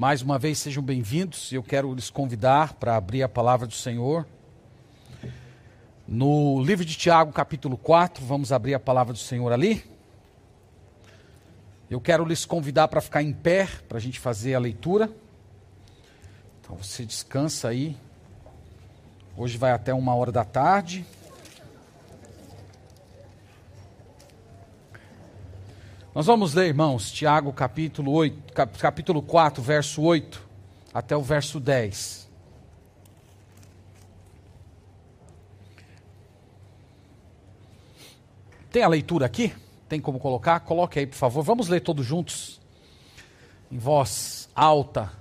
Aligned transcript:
Mais 0.00 0.22
uma 0.22 0.38
vez 0.38 0.56
sejam 0.56 0.82
bem-vindos. 0.82 1.52
Eu 1.52 1.62
quero 1.62 1.92
lhes 1.92 2.08
convidar 2.08 2.72
para 2.72 2.96
abrir 2.96 3.22
a 3.22 3.28
palavra 3.28 3.66
do 3.66 3.74
Senhor. 3.74 4.26
No 6.08 6.58
livro 6.62 6.86
de 6.86 6.96
Tiago, 6.96 7.30
capítulo 7.34 7.76
4, 7.76 8.24
vamos 8.24 8.50
abrir 8.50 8.72
a 8.72 8.80
palavra 8.80 9.12
do 9.12 9.18
Senhor 9.18 9.52
ali. 9.52 9.84
Eu 11.90 12.00
quero 12.00 12.24
lhes 12.24 12.46
convidar 12.46 12.88
para 12.88 13.02
ficar 13.02 13.22
em 13.22 13.30
pé, 13.30 13.68
para 13.86 13.98
a 13.98 14.00
gente 14.00 14.18
fazer 14.18 14.54
a 14.54 14.58
leitura. 14.58 15.12
Então 16.62 16.74
você 16.76 17.04
descansa 17.04 17.68
aí. 17.68 17.94
Hoje 19.36 19.58
vai 19.58 19.70
até 19.70 19.92
uma 19.92 20.14
hora 20.14 20.32
da 20.32 20.46
tarde. 20.46 21.04
Nós 26.12 26.26
vamos 26.26 26.54
ler, 26.54 26.66
irmãos, 26.66 27.12
Tiago 27.12 27.52
capítulo, 27.52 28.10
8, 28.10 28.52
capítulo 28.80 29.22
4, 29.22 29.62
verso 29.62 30.02
8 30.02 30.44
até 30.92 31.16
o 31.16 31.22
verso 31.22 31.60
10. 31.60 32.28
Tem 38.72 38.82
a 38.82 38.88
leitura 38.88 39.26
aqui? 39.26 39.54
Tem 39.88 40.00
como 40.00 40.18
colocar? 40.18 40.58
Coloque 40.60 40.98
aí, 40.98 41.06
por 41.06 41.14
favor. 41.14 41.44
Vamos 41.44 41.68
ler 41.68 41.78
todos 41.78 42.04
juntos, 42.04 42.60
em 43.70 43.78
voz 43.78 44.48
alta, 44.52 45.12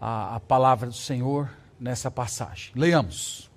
a, 0.00 0.34
a 0.34 0.40
palavra 0.40 0.88
do 0.88 0.96
Senhor 0.96 1.48
nessa 1.78 2.10
passagem. 2.10 2.72
Leamos. 2.74 3.48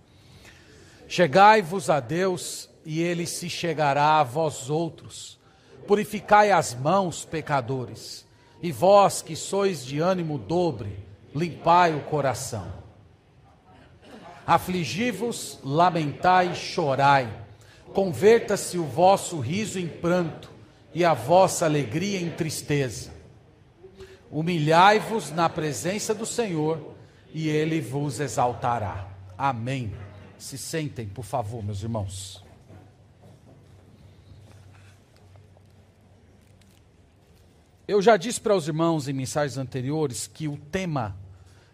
Chegai-vos 1.08 1.90
a 1.90 2.00
Deus, 2.00 2.70
e 2.86 3.02
ele 3.02 3.26
se 3.26 3.50
chegará 3.50 4.20
a 4.20 4.24
vós 4.24 4.70
outros 4.70 5.42
purificai 5.88 6.52
as 6.52 6.74
mãos, 6.74 7.26
pecadores, 7.26 8.26
e 8.62 8.72
vós 8.72 9.22
que 9.22 9.36
sois 9.36 9.86
de 9.86 10.00
ânimo 10.00 10.38
dobre, 10.38 11.06
limpai 11.36 11.94
o 11.94 12.02
coração. 12.02 12.84
Afligi-vos, 14.46 15.60
lamentai, 15.64 16.54
chorai, 16.56 17.32
converta-se 17.94 18.78
o 18.78 18.86
vosso 18.86 19.40
riso 19.40 19.80
em 19.80 19.88
pranto 19.88 20.52
e 20.94 21.04
a 21.04 21.14
vossa 21.14 21.66
alegria 21.66 22.20
em 22.20 22.30
tristeza. 22.30 23.12
Humilhai-vos 24.30 25.32
na 25.32 25.48
presença 25.48 26.14
do 26.14 26.26
Senhor 26.26 26.96
e 27.34 27.48
ele 27.48 27.80
vos 27.80 28.20
exaltará. 28.20 29.08
Amém. 29.38 29.94
Se 30.38 30.58
sentem, 30.58 31.08
por 31.08 31.24
favor, 31.24 31.64
meus 31.64 31.84
irmãos. 31.84 32.43
Eu 37.86 38.02
já 38.02 38.16
disse 38.16 38.40
para 38.40 38.56
os 38.56 38.66
irmãos 38.66 39.10
em 39.10 39.14
mensagens 39.14 39.58
anteriores 39.58 40.26
que 40.26 40.48
o 40.48 40.56
tema 40.56 41.18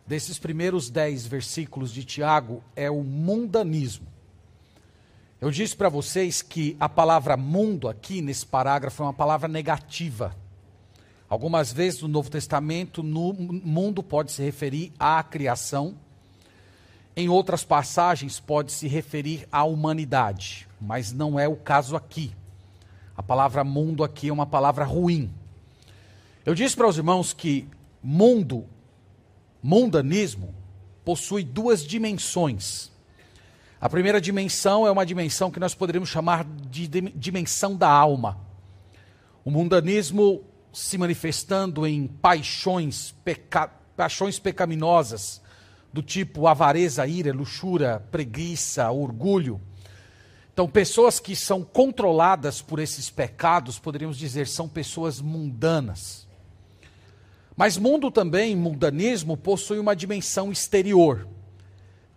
desses 0.07 0.39
primeiros 0.39 0.89
dez 0.89 1.27
versículos 1.27 1.93
de 1.93 2.03
Tiago 2.03 2.63
é 2.75 2.89
o 2.89 3.03
mundanismo. 3.03 4.07
Eu 5.39 5.51
disse 5.51 5.75
para 5.75 5.88
vocês 5.88 6.41
que 6.41 6.75
a 6.79 6.89
palavra 6.89 7.38
mundo 7.38 7.88
aqui 7.88 8.23
nesse 8.23 8.43
parágrafo 8.43 9.03
é 9.03 9.05
uma 9.05 9.13
palavra 9.13 9.47
negativa. 9.47 10.35
Algumas 11.29 11.71
vezes 11.71 12.01
no 12.01 12.07
Novo 12.07 12.31
Testamento, 12.31 13.03
no 13.03 13.31
mundo 13.31 14.01
pode 14.01 14.31
se 14.31 14.41
referir 14.41 14.91
à 14.97 15.21
criação. 15.21 15.95
Em 17.16 17.29
outras 17.29 17.63
passagens 17.63 18.39
pode 18.39 18.71
se 18.71 18.88
referir 18.88 19.47
à 19.51 19.63
humanidade, 19.63 20.67
mas 20.81 21.13
não 21.13 21.39
é 21.39 21.47
o 21.47 21.55
caso 21.55 21.95
aqui. 21.95 22.31
A 23.16 23.21
palavra 23.21 23.63
mundo 23.63 24.03
aqui 24.03 24.29
é 24.29 24.33
uma 24.33 24.47
palavra 24.47 24.83
ruim. 24.83 25.31
Eu 26.50 26.55
disse 26.55 26.75
para 26.75 26.88
os 26.88 26.97
irmãos 26.97 27.31
que 27.31 27.68
mundo, 28.01 28.66
mundanismo, 29.62 30.56
possui 31.06 31.44
duas 31.44 31.85
dimensões. 31.85 32.91
A 33.79 33.88
primeira 33.88 34.19
dimensão 34.19 34.88
é 34.88 34.90
uma 34.90 35.06
dimensão 35.06 35.51
que 35.51 35.59
nós 35.59 35.75
poderíamos 35.75 36.09
chamar 36.09 36.44
de 36.44 36.88
dimensão 36.88 37.75
da 37.75 37.88
alma. 37.88 38.40
O 39.46 39.51
mundanismo 39.51 40.44
se 40.73 40.97
manifestando 40.97 41.85
em 41.85 42.07
paixões, 42.07 43.13
peca, 43.23 43.68
paixões 43.96 44.40
pecaminosas, 44.40 45.44
do 45.94 46.02
tipo 46.02 46.47
avareza, 46.47 47.06
ira, 47.06 47.31
luxúria, 47.31 48.03
preguiça, 48.09 48.90
orgulho. 48.90 49.62
Então, 50.52 50.68
pessoas 50.68 51.19
que 51.19 51.35
são 51.35 51.62
controladas 51.62 52.59
por 52.59 52.79
esses 52.79 53.07
pecados, 53.07 53.78
poderíamos 53.78 54.18
dizer, 54.18 54.47
são 54.47 54.68
pessoas 54.68 55.22
mundanas. 55.22 56.28
Mas 57.59 57.78
mundo 57.78 58.09
também, 58.09 58.56
mundanismo, 58.56 59.36
possui 59.36 59.80
uma 59.80 59.94
dimensão 59.94 60.50
exterior. 60.50 61.28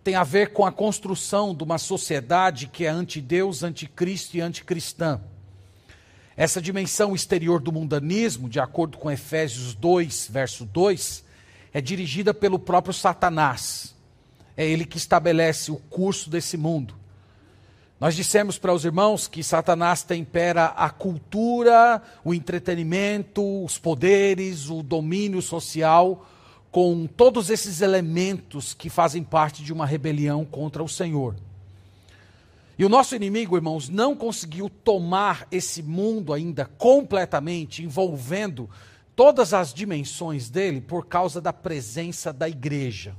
Tem 0.01 0.15
a 0.15 0.23
ver 0.23 0.53
com 0.53 0.65
a 0.65 0.71
construção 0.71 1.53
de 1.53 1.65
uma 1.65 1.77
sociedade 1.77 2.67
que 2.67 2.85
é 2.85 2.87
anti-Deus, 2.87 3.61
anticristo 3.61 4.37
e 4.37 4.41
anticristã. 4.41 5.19
Essa 6.37 6.61
dimensão 6.61 7.13
exterior 7.13 7.59
do 7.59 7.73
mundanismo, 7.73 8.47
de 8.47 8.57
acordo 8.57 8.97
com 8.97 9.11
Efésios 9.11 9.75
2, 9.75 10.29
verso 10.31 10.63
2, 10.63 11.25
é 11.73 11.81
dirigida 11.81 12.33
pelo 12.33 12.57
próprio 12.57 12.93
Satanás. 12.93 13.93
É 14.55 14.65
ele 14.65 14.85
que 14.85 14.95
estabelece 14.95 15.71
o 15.71 15.75
curso 15.75 16.29
desse 16.29 16.55
mundo. 16.55 16.95
Nós 17.99 18.15
dissemos 18.15 18.57
para 18.57 18.73
os 18.73 18.83
irmãos 18.83 19.27
que 19.27 19.43
Satanás 19.43 20.03
tempera 20.03 20.65
a 20.65 20.89
cultura, 20.89 22.01
o 22.23 22.33
entretenimento, 22.33 23.63
os 23.63 23.77
poderes, 23.77 24.69
o 24.69 24.83
domínio 24.83 25.41
social 25.41 26.25
com 26.73 27.05
todos 27.05 27.51
esses 27.51 27.81
elementos 27.81 28.73
que 28.73 28.89
fazem 28.89 29.23
parte 29.23 29.63
de 29.63 29.71
uma 29.71 29.85
rebelião 29.85 30.43
contra 30.43 30.83
o 30.83 30.89
Senhor. 30.89 31.35
E 32.79 32.83
o 32.83 32.89
nosso 32.89 33.15
inimigo, 33.15 33.55
irmãos, 33.55 33.89
não 33.89 34.15
conseguiu 34.15 34.67
tomar 34.67 35.47
esse 35.51 35.83
mundo 35.83 36.33
ainda 36.33 36.65
completamente, 36.65 37.83
envolvendo 37.83 38.67
todas 39.15 39.53
as 39.53 39.71
dimensões 39.71 40.49
dele, 40.49 40.81
por 40.81 41.05
causa 41.05 41.39
da 41.39 41.53
presença 41.53 42.33
da 42.33 42.49
igreja. 42.49 43.15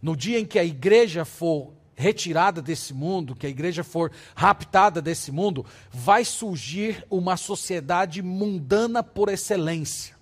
No 0.00 0.16
dia 0.16 0.40
em 0.40 0.46
que 0.46 0.58
a 0.58 0.64
igreja 0.64 1.26
for 1.26 1.73
retirada 1.94 2.60
desse 2.60 2.92
mundo, 2.92 3.34
que 3.34 3.46
a 3.46 3.50
igreja 3.50 3.84
for 3.84 4.10
raptada 4.34 5.00
desse 5.00 5.30
mundo, 5.30 5.64
vai 5.90 6.24
surgir 6.24 7.04
uma 7.10 7.36
sociedade 7.36 8.22
mundana 8.22 9.02
por 9.02 9.28
excelência. 9.28 10.14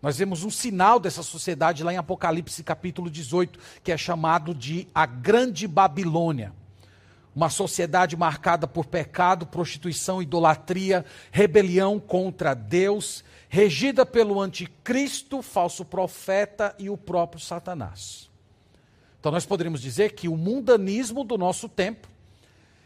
Nós 0.00 0.16
vemos 0.16 0.44
um 0.44 0.50
sinal 0.50 1.00
dessa 1.00 1.24
sociedade 1.24 1.82
lá 1.82 1.92
em 1.92 1.96
Apocalipse 1.96 2.62
capítulo 2.62 3.10
18, 3.10 3.58
que 3.82 3.90
é 3.90 3.96
chamado 3.96 4.54
de 4.54 4.86
a 4.94 5.04
Grande 5.04 5.66
Babilônia. 5.66 6.52
Uma 7.34 7.50
sociedade 7.50 8.16
marcada 8.16 8.66
por 8.66 8.86
pecado, 8.86 9.46
prostituição, 9.46 10.22
idolatria, 10.22 11.04
rebelião 11.30 11.98
contra 11.98 12.54
Deus, 12.54 13.24
regida 13.48 14.06
pelo 14.06 14.40
anticristo, 14.40 15.42
falso 15.42 15.84
profeta 15.84 16.74
e 16.78 16.88
o 16.88 16.96
próprio 16.96 17.40
Satanás. 17.40 18.27
Então 19.20 19.32
nós 19.32 19.44
poderíamos 19.44 19.80
dizer 19.80 20.12
que 20.12 20.28
o 20.28 20.36
mundanismo 20.36 21.24
do 21.24 21.36
nosso 21.36 21.68
tempo 21.68 22.08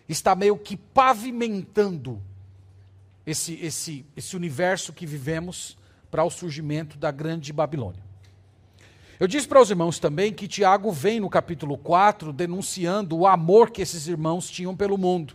está 0.08 0.34
meio 0.34 0.56
que 0.56 0.76
pavimentando 0.76 2.20
esse, 3.26 3.54
esse, 3.62 4.06
esse 4.16 4.36
universo 4.36 4.92
que 4.92 5.06
vivemos 5.06 5.76
para 6.10 6.24
o 6.24 6.30
surgimento 6.30 6.98
da 6.98 7.10
grande 7.10 7.52
Babilônia. 7.52 8.02
Eu 9.20 9.28
disse 9.28 9.46
para 9.46 9.60
os 9.60 9.70
irmãos 9.70 9.98
também 9.98 10.32
que 10.32 10.48
Tiago 10.48 10.90
vem 10.90 11.20
no 11.20 11.30
capítulo 11.30 11.78
4 11.78 12.32
denunciando 12.32 13.16
o 13.16 13.26
amor 13.26 13.70
que 13.70 13.82
esses 13.82 14.08
irmãos 14.08 14.50
tinham 14.50 14.74
pelo 14.74 14.98
mundo. 14.98 15.34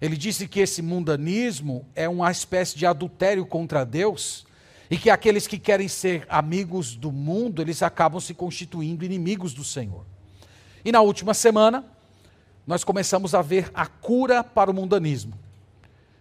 Ele 0.00 0.16
disse 0.16 0.48
que 0.48 0.60
esse 0.60 0.82
mundanismo 0.82 1.86
é 1.94 2.08
uma 2.08 2.30
espécie 2.30 2.76
de 2.76 2.84
adultério 2.84 3.46
contra 3.46 3.84
Deus 3.84 4.45
e 4.90 4.96
que 4.96 5.10
aqueles 5.10 5.46
que 5.46 5.58
querem 5.58 5.88
ser 5.88 6.26
amigos 6.28 6.94
do 6.94 7.10
mundo, 7.10 7.60
eles 7.60 7.82
acabam 7.82 8.20
se 8.20 8.34
constituindo 8.34 9.04
inimigos 9.04 9.52
do 9.52 9.64
Senhor. 9.64 10.04
E 10.84 10.92
na 10.92 11.00
última 11.00 11.34
semana, 11.34 11.84
nós 12.66 12.84
começamos 12.84 13.34
a 13.34 13.42
ver 13.42 13.70
a 13.74 13.86
cura 13.86 14.44
para 14.44 14.70
o 14.70 14.74
mundanismo. 14.74 15.34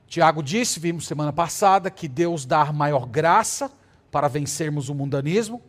Tiago 0.08 0.42
disse, 0.42 0.80
vimos 0.80 1.06
semana 1.06 1.34
passada, 1.34 1.90
que 1.90 2.08
Deus 2.08 2.46
dá 2.46 2.72
maior 2.72 3.06
graça 3.06 3.72
para 4.12 4.28
vencermos 4.28 4.90
o 4.90 4.96
mundanismo 4.96 5.62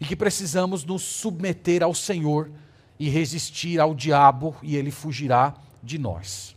e 0.00 0.04
que 0.04 0.16
precisamos 0.16 0.84
nos 0.84 1.02
submeter 1.02 1.82
ao 1.82 1.94
Senhor 1.94 2.50
e 2.98 3.08
resistir 3.08 3.80
ao 3.80 3.94
diabo 3.94 4.54
e 4.62 4.76
ele 4.76 4.90
fugirá 4.90 5.54
de 5.82 5.98
nós. 5.98 6.54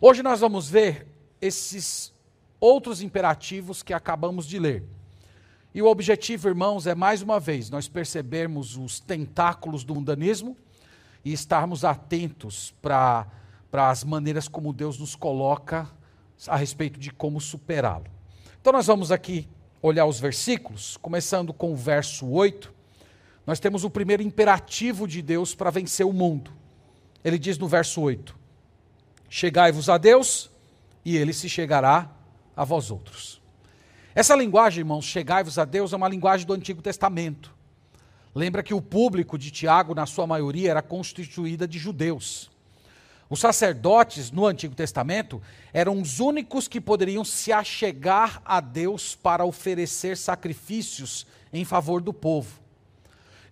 Hoje 0.00 0.22
nós 0.22 0.40
vamos 0.40 0.68
ver 0.68 1.06
esses 1.40 2.12
outros 2.60 3.02
imperativos 3.02 3.82
que 3.82 3.92
acabamos 3.92 4.46
de 4.46 4.58
ler. 4.58 4.84
E 5.78 5.80
o 5.80 5.86
objetivo, 5.86 6.48
irmãos, 6.48 6.88
é 6.88 6.94
mais 6.96 7.22
uma 7.22 7.38
vez 7.38 7.70
nós 7.70 7.86
percebermos 7.86 8.76
os 8.76 8.98
tentáculos 8.98 9.84
do 9.84 9.94
mundanismo 9.94 10.56
e 11.24 11.32
estarmos 11.32 11.84
atentos 11.84 12.74
para 12.82 13.28
as 13.72 14.02
maneiras 14.02 14.48
como 14.48 14.72
Deus 14.72 14.98
nos 14.98 15.14
coloca 15.14 15.88
a 16.48 16.56
respeito 16.56 16.98
de 16.98 17.12
como 17.12 17.40
superá-lo. 17.40 18.06
Então 18.60 18.72
nós 18.72 18.88
vamos 18.88 19.12
aqui 19.12 19.48
olhar 19.80 20.04
os 20.06 20.18
versículos, 20.18 20.96
começando 20.96 21.52
com 21.52 21.72
o 21.72 21.76
verso 21.76 22.26
8, 22.28 22.74
nós 23.46 23.60
temos 23.60 23.84
o 23.84 23.90
primeiro 23.90 24.24
imperativo 24.24 25.06
de 25.06 25.22
Deus 25.22 25.54
para 25.54 25.70
vencer 25.70 26.04
o 26.04 26.12
mundo. 26.12 26.50
Ele 27.24 27.38
diz 27.38 27.56
no 27.56 27.68
verso 27.68 28.00
8: 28.00 28.36
Chegai-vos 29.30 29.88
a 29.88 29.96
Deus, 29.96 30.50
e 31.04 31.16
ele 31.16 31.32
se 31.32 31.48
chegará 31.48 32.10
a 32.56 32.64
vós 32.64 32.90
outros. 32.90 33.37
Essa 34.18 34.34
linguagem, 34.34 34.80
irmãos, 34.80 35.04
chegai-vos 35.04 35.60
a 35.60 35.64
Deus, 35.64 35.92
é 35.92 35.96
uma 35.96 36.08
linguagem 36.08 36.44
do 36.44 36.52
Antigo 36.52 36.82
Testamento. 36.82 37.54
Lembra 38.34 38.64
que 38.64 38.74
o 38.74 38.82
público 38.82 39.38
de 39.38 39.48
Tiago, 39.48 39.94
na 39.94 40.06
sua 40.06 40.26
maioria, 40.26 40.72
era 40.72 40.82
constituída 40.82 41.68
de 41.68 41.78
judeus. 41.78 42.50
Os 43.30 43.38
sacerdotes 43.38 44.32
no 44.32 44.44
Antigo 44.44 44.74
Testamento 44.74 45.40
eram 45.72 46.02
os 46.02 46.18
únicos 46.18 46.66
que 46.66 46.80
poderiam 46.80 47.24
se 47.24 47.52
achegar 47.52 48.42
a 48.44 48.58
Deus 48.58 49.14
para 49.14 49.44
oferecer 49.44 50.16
sacrifícios 50.16 51.24
em 51.52 51.64
favor 51.64 52.02
do 52.02 52.12
povo. 52.12 52.58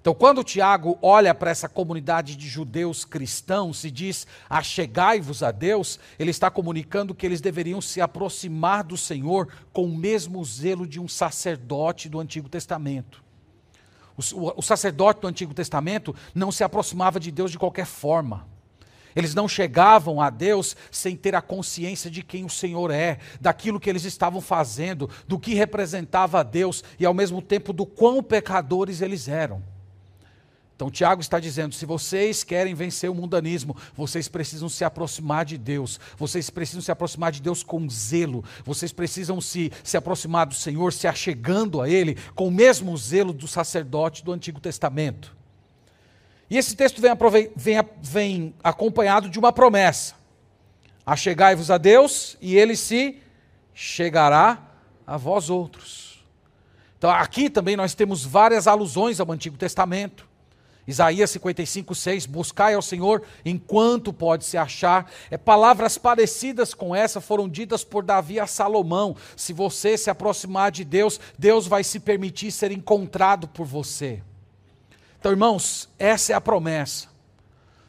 Então, 0.07 0.15
quando 0.15 0.45
Tiago 0.45 0.97
olha 1.03 1.35
para 1.35 1.51
essa 1.51 1.69
comunidade 1.69 2.37
de 2.37 2.49
judeus 2.49 3.05
cristãos 3.05 3.83
e 3.83 3.91
diz: 3.91 4.25
Achegai-vos 4.49 5.43
a 5.43 5.51
Deus, 5.51 5.99
ele 6.17 6.31
está 6.31 6.49
comunicando 6.49 7.13
que 7.13 7.27
eles 7.27 7.41
deveriam 7.41 7.81
se 7.81 8.01
aproximar 8.01 8.85
do 8.85 8.97
Senhor 8.97 9.49
com 9.73 9.83
o 9.83 9.99
mesmo 9.99 10.45
zelo 10.45 10.87
de 10.87 11.01
um 11.01 11.09
sacerdote 11.09 12.09
do 12.09 12.21
Antigo 12.21 12.49
Testamento. 12.49 13.21
O, 14.17 14.61
o, 14.61 14.63
sacerdote 14.63 15.23
do 15.23 15.27
Antigo 15.27 15.53
Testamento 15.53 16.15
não 16.33 16.53
se 16.53 16.63
aproximava 16.63 17.19
de 17.19 17.33
Deus 17.33 17.51
de 17.51 17.59
qualquer 17.59 17.87
forma. 17.87 18.47
Eles 19.17 19.35
não 19.35 19.49
chegavam 19.49 20.21
a 20.21 20.31
Deus 20.31 20.77
sem 20.89 21.17
ter 21.17 21.35
a 21.35 21.43
consciência 21.43 22.09
de 22.09 22.23
quem 22.23 22.45
o 22.45 22.49
Senhor 22.49 22.93
é, 22.93 23.19
daquilo 23.41 23.81
que 23.81 23.91
eles 23.91 24.05
estavam 24.05 24.41
fazendo, 24.41 25.11
do 25.27 25.37
que 25.37 25.53
representava 25.53 26.39
a 26.39 26.43
Deus 26.45 26.85
e 26.97 27.05
ao 27.05 27.13
mesmo 27.13 27.43
tempo 27.43 27.73
do 27.73 27.85
quão 27.85 28.23
pecadores 28.23 29.01
eles 29.01 29.27
eram. 29.27 29.75
Então, 30.77 30.91
Tiago 30.91 31.23
está 31.23 31.41
dizendo: 31.41 31.75
se 31.75 31.87
vocês 31.87 32.45
querem 32.45 32.75
vencer 32.75 33.11
o 33.11 33.15
mundanismo, 33.15 33.75
vocês 33.95 34.29
precisam 34.29 34.69
se 34.69 34.85
aproximar 34.85 35.47
de 35.47 35.57
Deus, 35.57 35.99
vocês 36.19 36.51
precisam 36.51 36.83
se 36.83 36.93
aproximar 36.93 37.33
de 37.33 37.41
Deus 37.41 37.63
com 37.63 37.89
zelo, 37.89 38.45
vocês 38.63 38.93
precisam 38.93 39.41
se, 39.41 39.73
se 39.83 39.97
aproximar 39.97 40.47
do 40.47 40.55
Senhor, 40.55 40.93
se 40.93 41.09
achegando 41.09 41.81
a 41.81 41.89
Ele 41.89 42.19
com 42.35 42.49
o 42.49 42.51
mesmo 42.51 42.95
zelo 42.95 43.33
do 43.33 43.49
sacerdote 43.49 44.23
do 44.23 44.33
Antigo 44.33 44.61
Testamento. 44.61 45.35
E 46.51 46.59
esse 46.59 46.77
texto 46.77 47.01
vem, 47.01 47.51
vem, 47.57 47.77
vem 48.03 48.55
acompanhado 48.63 49.31
de 49.31 49.39
uma 49.39 49.55
promessa: 49.55 50.15
Achegai-vos 51.07 51.71
a 51.71 51.79
Deus 51.79 52.37
e 52.39 52.55
ele 52.55 52.77
se 52.77 53.19
chegará 53.73 54.63
a 55.07 55.17
vós 55.17 55.49
outros. 55.49 56.23
Então, 56.99 57.11
aqui 57.11 57.49
também 57.49 57.77
nós 57.77 57.95
temos 57.95 58.27
várias 58.27 58.67
alusões 58.67 59.21
ao 59.21 59.33
Antigo 59.33 59.57
Testamento. 59.57 60.36
Isaías 60.87 61.31
55, 61.31 61.95
6, 61.95 62.27
buscai 62.27 62.75
ao 62.75 62.83
Senhor 62.83 63.23
enquanto 63.45 64.13
pode 64.13 64.45
se 64.45 64.57
achar. 64.57 65.11
É, 65.31 65.37
palavras 65.37 65.99
parecidas 65.99 66.73
com 66.73 66.95
essa 66.95 67.21
foram 67.21 67.49
ditas 67.49 67.83
por 67.83 68.05
Davi 68.05 68.39
a 68.39 68.47
Salomão. 68.47 69.17
Se 69.35 69.53
você 69.53 69.99
se 69.99 70.11
aproximar 70.11 70.71
de 70.71 70.85
Deus, 70.85 71.19
Deus 71.37 71.67
vai 71.67 71.83
se 71.83 71.99
permitir 71.99 72.53
ser 72.53 72.71
encontrado 72.71 73.49
por 73.49 73.67
você. 73.67 74.23
Então, 75.19 75.33
irmãos, 75.33 75.89
essa 75.99 76.33
é 76.33 76.37
a 76.37 76.41
promessa. 76.41 77.16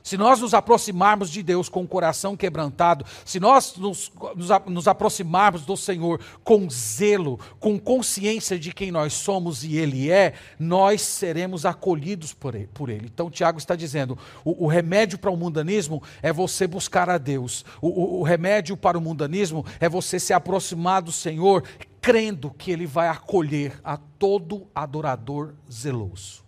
Se 0.07 0.17
nós 0.17 0.39
nos 0.39 0.53
aproximarmos 0.53 1.29
de 1.29 1.43
Deus 1.43 1.67
com 1.67 1.83
o 1.83 1.87
coração 1.87 2.37
quebrantado, 2.37 3.03
se 3.25 3.41
nós 3.41 3.75
nos, 3.75 4.09
nos, 4.37 4.47
nos, 4.65 4.87
aproximarmos 4.87 5.65
do 5.65 5.75
Senhor 5.75 6.21
com 6.45 6.69
zelo, 6.69 7.37
com 7.59 7.77
consciência 7.77 8.57
de 8.57 8.71
quem 8.71 8.89
nós 8.89 9.11
somos 9.11 9.65
e 9.65 9.75
Ele 9.75 10.09
é, 10.09 10.33
nós 10.57 11.01
seremos 11.01 11.65
acolhidos 11.65 12.33
por 12.33 12.55
Ele. 12.55 12.69
Por 12.73 12.89
ele. 12.89 13.07
Então, 13.13 13.29
Tiago 13.29 13.57
está 13.57 13.75
dizendo: 13.75 14.17
o, 14.45 14.63
o, 14.63 14.67
remédio 14.69 15.19
para 15.19 15.29
o 15.29 15.35
mundanismo 15.35 16.01
é 16.21 16.31
você 16.31 16.65
buscar 16.65 17.09
a 17.09 17.17
Deus, 17.17 17.65
o, 17.81 17.89
o, 17.89 18.19
o 18.21 18.23
remédio 18.23 18.77
para 18.77 18.97
o 18.97 19.01
mundanismo 19.01 19.65
é 19.77 19.89
você 19.89 20.21
se 20.21 20.31
aproximar 20.31 21.01
do 21.01 21.11
Senhor, 21.11 21.65
crendo 21.99 22.51
que 22.51 22.71
Ele 22.71 22.85
vai 22.85 23.09
acolher 23.09 23.77
a 23.83 23.97
todo 23.97 24.67
adorador 24.73 25.53
zeloso. 25.69 26.45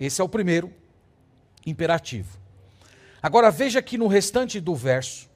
Esse 0.00 0.20
é 0.20 0.24
o 0.24 0.28
primeiro 0.28 0.72
imperativo. 1.64 2.44
Agora 3.22 3.50
veja 3.50 3.82
que 3.82 3.98
no 3.98 4.06
restante 4.06 4.60
do 4.60 4.74
verso, 4.74 5.28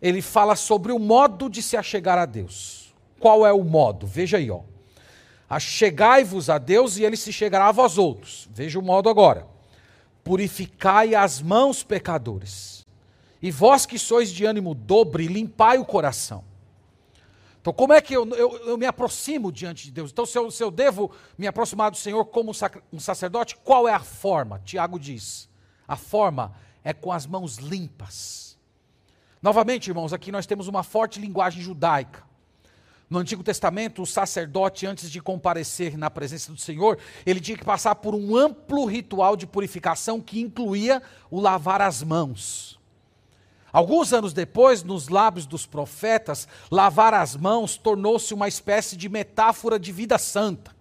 ele 0.00 0.20
fala 0.20 0.56
sobre 0.56 0.92
o 0.92 0.98
modo 0.98 1.48
de 1.48 1.62
se 1.62 1.76
achegar 1.76 2.18
a 2.18 2.26
Deus. 2.26 2.94
Qual 3.18 3.46
é 3.46 3.52
o 3.52 3.64
modo? 3.64 4.06
Veja 4.06 4.36
aí, 4.36 4.50
ó. 4.50 4.60
Achegai-vos 5.48 6.50
a 6.50 6.58
Deus 6.58 6.96
e 6.96 7.04
ele 7.04 7.16
se 7.16 7.32
chegará 7.32 7.68
a 7.68 7.72
vós 7.72 7.96
outros. 7.96 8.48
Veja 8.52 8.78
o 8.78 8.82
modo 8.82 9.08
agora. 9.08 9.46
Purificai 10.22 11.14
as 11.14 11.40
mãos, 11.40 11.82
pecadores. 11.82 12.84
E 13.40 13.50
vós 13.50 13.86
que 13.86 13.98
sois 13.98 14.30
de 14.30 14.44
ânimo 14.44 14.74
dobre, 14.74 15.26
limpai 15.26 15.78
o 15.78 15.84
coração. 15.84 16.44
Então, 17.60 17.72
como 17.72 17.94
é 17.94 18.00
que 18.02 18.14
eu, 18.14 18.28
eu, 18.34 18.56
eu, 18.66 18.76
me 18.76 18.84
aproximo 18.84 19.50
diante 19.50 19.84
de 19.84 19.90
Deus? 19.90 20.10
Então, 20.10 20.26
se 20.26 20.36
eu, 20.36 20.50
se 20.50 20.62
eu 20.62 20.70
devo 20.70 21.10
me 21.38 21.46
aproximar 21.46 21.90
do 21.90 21.96
Senhor 21.96 22.22
como 22.26 22.52
um 22.92 23.00
sacerdote, 23.00 23.56
qual 23.56 23.88
é 23.88 23.92
a 23.94 24.00
forma? 24.00 24.60
Tiago 24.66 24.98
diz: 24.98 25.48
a 25.88 25.96
forma 25.96 26.54
é 26.84 26.92
com 26.92 27.10
as 27.10 27.26
mãos 27.26 27.56
limpas. 27.56 28.56
Novamente, 29.42 29.88
irmãos, 29.88 30.12
aqui 30.12 30.30
nós 30.30 30.46
temos 30.46 30.68
uma 30.68 30.82
forte 30.82 31.18
linguagem 31.18 31.62
judaica. 31.62 32.22
No 33.08 33.18
Antigo 33.18 33.42
Testamento, 33.42 34.02
o 34.02 34.06
sacerdote, 34.06 34.86
antes 34.86 35.10
de 35.10 35.20
comparecer 35.20 35.96
na 35.96 36.10
presença 36.10 36.52
do 36.52 36.58
Senhor, 36.58 36.98
ele 37.24 37.40
tinha 37.40 37.56
que 37.56 37.64
passar 37.64 37.94
por 37.96 38.14
um 38.14 38.36
amplo 38.36 38.84
ritual 38.86 39.36
de 39.36 39.46
purificação 39.46 40.20
que 40.20 40.40
incluía 40.40 41.02
o 41.30 41.40
lavar 41.40 41.82
as 41.82 42.02
mãos. 42.02 42.78
Alguns 43.72 44.12
anos 44.12 44.32
depois, 44.32 44.82
nos 44.82 45.08
lábios 45.08 45.46
dos 45.46 45.66
profetas, 45.66 46.48
lavar 46.70 47.12
as 47.12 47.36
mãos 47.36 47.76
tornou-se 47.76 48.32
uma 48.32 48.48
espécie 48.48 48.96
de 48.96 49.08
metáfora 49.08 49.78
de 49.78 49.92
vida 49.92 50.16
santa. 50.16 50.73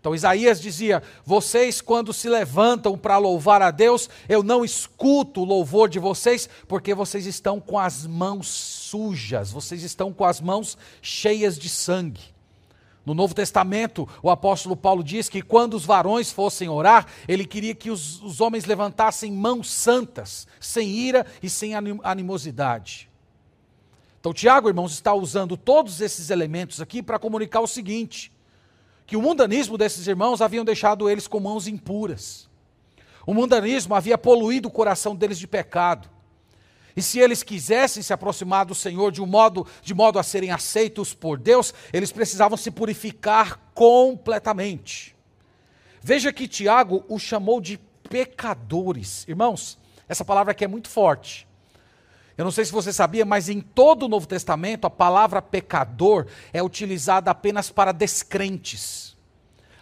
Então 0.00 0.14
Isaías 0.14 0.60
dizia: 0.60 1.02
Vocês, 1.24 1.80
quando 1.80 2.12
se 2.12 2.28
levantam 2.28 2.96
para 2.96 3.18
louvar 3.18 3.60
a 3.60 3.70
Deus, 3.70 4.08
eu 4.28 4.42
não 4.42 4.64
escuto 4.64 5.42
o 5.42 5.44
louvor 5.44 5.88
de 5.88 5.98
vocês, 5.98 6.48
porque 6.66 6.94
vocês 6.94 7.26
estão 7.26 7.60
com 7.60 7.78
as 7.78 8.06
mãos 8.06 8.48
sujas, 8.48 9.50
vocês 9.52 9.82
estão 9.82 10.12
com 10.12 10.24
as 10.24 10.40
mãos 10.40 10.78
cheias 11.02 11.58
de 11.58 11.68
sangue. 11.68 12.22
No 13.04 13.14
Novo 13.14 13.34
Testamento, 13.34 14.08
o 14.22 14.30
apóstolo 14.30 14.76
Paulo 14.76 15.02
diz 15.02 15.28
que 15.28 15.42
quando 15.42 15.74
os 15.74 15.84
varões 15.84 16.30
fossem 16.30 16.68
orar, 16.68 17.06
ele 17.26 17.44
queria 17.44 17.74
que 17.74 17.90
os, 17.90 18.22
os 18.22 18.40
homens 18.40 18.66
levantassem 18.66 19.32
mãos 19.32 19.70
santas, 19.70 20.46
sem 20.58 20.88
ira 20.88 21.26
e 21.42 21.50
sem 21.50 21.72
animosidade. 21.74 23.10
Então, 24.18 24.34
Tiago, 24.34 24.68
irmãos, 24.68 24.92
está 24.92 25.14
usando 25.14 25.56
todos 25.56 26.00
esses 26.00 26.28
elementos 26.30 26.80
aqui 26.80 27.02
para 27.02 27.18
comunicar 27.18 27.60
o 27.60 27.66
seguinte: 27.66 28.30
que 29.10 29.16
o 29.16 29.22
mundanismo 29.22 29.76
desses 29.76 30.06
irmãos 30.06 30.40
haviam 30.40 30.64
deixado 30.64 31.10
eles 31.10 31.26
com 31.26 31.40
mãos 31.40 31.66
impuras. 31.66 32.48
O 33.26 33.34
mundanismo 33.34 33.92
havia 33.92 34.16
poluído 34.16 34.68
o 34.68 34.70
coração 34.70 35.16
deles 35.16 35.36
de 35.36 35.48
pecado. 35.48 36.08
E 36.94 37.02
se 37.02 37.18
eles 37.18 37.42
quisessem 37.42 38.04
se 38.04 38.12
aproximar 38.12 38.64
do 38.64 38.72
Senhor 38.72 39.10
de 39.10 39.20
um 39.20 39.26
modo 39.26 39.66
de 39.82 39.94
modo 39.94 40.16
a 40.20 40.22
serem 40.22 40.52
aceitos 40.52 41.12
por 41.12 41.40
Deus, 41.40 41.74
eles 41.92 42.12
precisavam 42.12 42.56
se 42.56 42.70
purificar 42.70 43.58
completamente. 43.74 45.16
Veja 46.00 46.32
que 46.32 46.46
Tiago 46.46 47.04
o 47.08 47.18
chamou 47.18 47.60
de 47.60 47.80
pecadores. 48.08 49.26
Irmãos, 49.26 49.76
essa 50.08 50.24
palavra 50.24 50.52
aqui 50.52 50.64
é 50.64 50.68
muito 50.68 50.88
forte. 50.88 51.48
Eu 52.40 52.44
não 52.44 52.50
sei 52.50 52.64
se 52.64 52.72
você 52.72 52.90
sabia, 52.90 53.26
mas 53.26 53.50
em 53.50 53.60
todo 53.60 54.04
o 54.04 54.08
Novo 54.08 54.26
Testamento 54.26 54.86
a 54.86 54.90
palavra 54.90 55.42
pecador 55.42 56.26
é 56.54 56.62
utilizada 56.62 57.30
apenas 57.30 57.68
para 57.68 57.92
descrentes. 57.92 59.14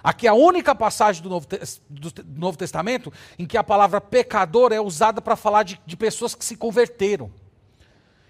Aqui 0.03 0.27
é 0.27 0.31
a 0.31 0.35
única 0.35 0.75
passagem 0.75 1.23
do 1.23 1.29
Novo, 1.29 1.47
do 1.89 2.13
Novo 2.37 2.59
Testamento 2.59 3.13
em 3.39 3.47
que 3.47 3.57
a 3.57 3.63
palavra 3.63 4.01
pecador 4.01 4.73
é 4.73 4.81
usada 4.81 5.23
para 5.23 5.37
falar 5.37 5.63
de, 5.63 5.81
de 5.87 5.97
pessoas 5.97 6.35
que 6.35 6.45
se 6.45 6.57
converteram. 6.57 7.31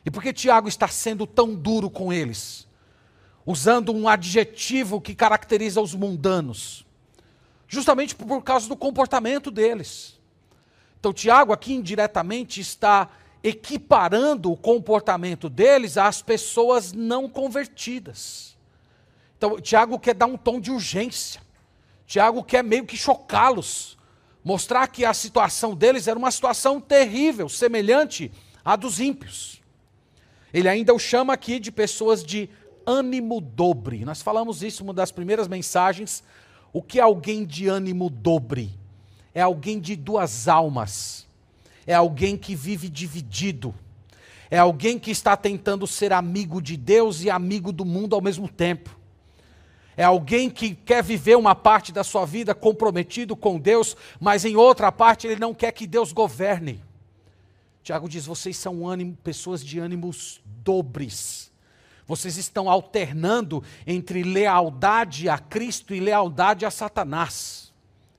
E 0.05 0.11
por 0.11 0.23
que 0.23 0.31
Tiago 0.31 0.69
está 0.69 0.89
sendo 0.89 1.27
tão 1.27 1.55
duro 1.55 1.89
com 1.89 2.13
eles? 2.13 2.69
Usando 3.47 3.95
um 3.95 4.07
adjetivo 4.07 5.01
que 5.01 5.15
caracteriza 5.15 5.81
os 5.81 5.95
mundanos. 5.95 6.85
Justamente 7.67 8.15
por 8.15 8.43
causa 8.43 8.69
do 8.69 8.77
comportamento 8.77 9.51
deles. 9.51 10.21
Então, 11.01 11.15
Tiago 11.15 11.51
aqui 11.51 11.73
indiretamente 11.73 12.61
está 12.61 13.09
equiparando 13.43 14.51
o 14.51 14.57
comportamento 14.57 15.49
deles 15.49 15.97
às 15.97 16.23
pessoas 16.23 16.93
não 16.93 17.29
convertidas. 17.29 18.57
Então, 19.37 19.61
Tiago 19.61 19.99
quer 19.99 20.15
dar 20.15 20.27
um 20.27 20.37
tom 20.37 20.61
de 20.61 20.71
urgência. 20.71 21.41
Tiago 22.07 22.43
quer 22.43 22.65
meio 22.65 22.85
que 22.85 22.97
chocá-los, 22.97 23.97
mostrar 24.43 24.89
que 24.89 25.05
a 25.05 25.15
situação 25.15 25.75
deles 25.75 26.09
era 26.09 26.19
uma 26.19 26.31
situação 26.31 26.81
terrível, 26.81 27.49
semelhante 27.49 28.33
à 28.65 28.75
dos 28.75 28.99
ímpios. 28.99 29.63
Ele 30.53 30.69
ainda 30.69 30.95
o 30.95 30.99
chama 30.99 31.35
aqui 31.35 31.61
de 31.61 31.71
pessoas 31.71 32.25
de 32.25 32.49
ânimo 32.87 33.41
dobre. 33.41 34.05
Nós 34.05 34.23
falamos 34.23 34.63
isso 34.63 34.83
uma 34.83 34.95
das 34.95 35.13
primeiras 35.13 35.47
mensagens. 35.47 36.25
O 36.73 36.83
que 36.83 36.99
é 36.99 37.03
alguém 37.03 37.45
de 37.45 37.69
ânimo 37.69 38.09
dobre? 38.09 38.71
É 39.35 39.43
alguém 39.43 39.79
de 39.79 39.95
duas 39.95 40.49
almas. 40.49 41.28
É 41.89 41.95
alguém 41.95 42.37
que 42.37 42.55
vive 42.55 42.87
dividido. 42.87 43.75
É 44.51 44.59
alguém 44.59 44.99
que 44.99 45.11
está 45.11 45.35
tentando 45.39 45.87
ser 45.87 46.13
amigo 46.13 46.61
de 46.61 46.77
Deus 46.77 47.23
e 47.23 47.31
amigo 47.31 47.73
do 47.73 47.83
mundo 47.83 48.15
ao 48.15 48.21
mesmo 48.21 48.47
tempo. 48.47 48.95
É 49.97 50.05
alguém 50.05 50.51
que 50.51 50.75
quer 50.75 51.03
viver 51.03 51.39
uma 51.39 51.55
parte 51.55 51.91
da 51.91 52.05
sua 52.05 52.27
vida 52.27 52.55
comprometido 52.55 53.35
com 53.35 53.59
Deus, 53.59 53.97
mas 54.21 54.45
em 54.45 54.55
outra 54.55 54.93
parte 54.93 55.27
ele 55.27 55.41
não 55.41 55.55
quer 55.55 55.73
que 55.73 55.87
Deus 55.87 56.13
governe. 56.13 56.85
Tiago 57.83 58.07
diz: 58.07 58.27
vocês 58.27 58.59
são 58.59 58.87
ânimo, 58.87 59.17
pessoas 59.25 59.65
de 59.65 59.79
ânimos 59.79 60.43
dobres. 60.45 61.51
Vocês 62.07 62.37
estão 62.37 62.69
alternando 62.69 63.65
entre 63.87 64.23
lealdade 64.23 65.27
a 65.27 65.39
Cristo 65.39 65.95
e 65.95 66.01
lealdade 66.01 66.67
a 66.67 66.71
Satanás. 66.71 67.73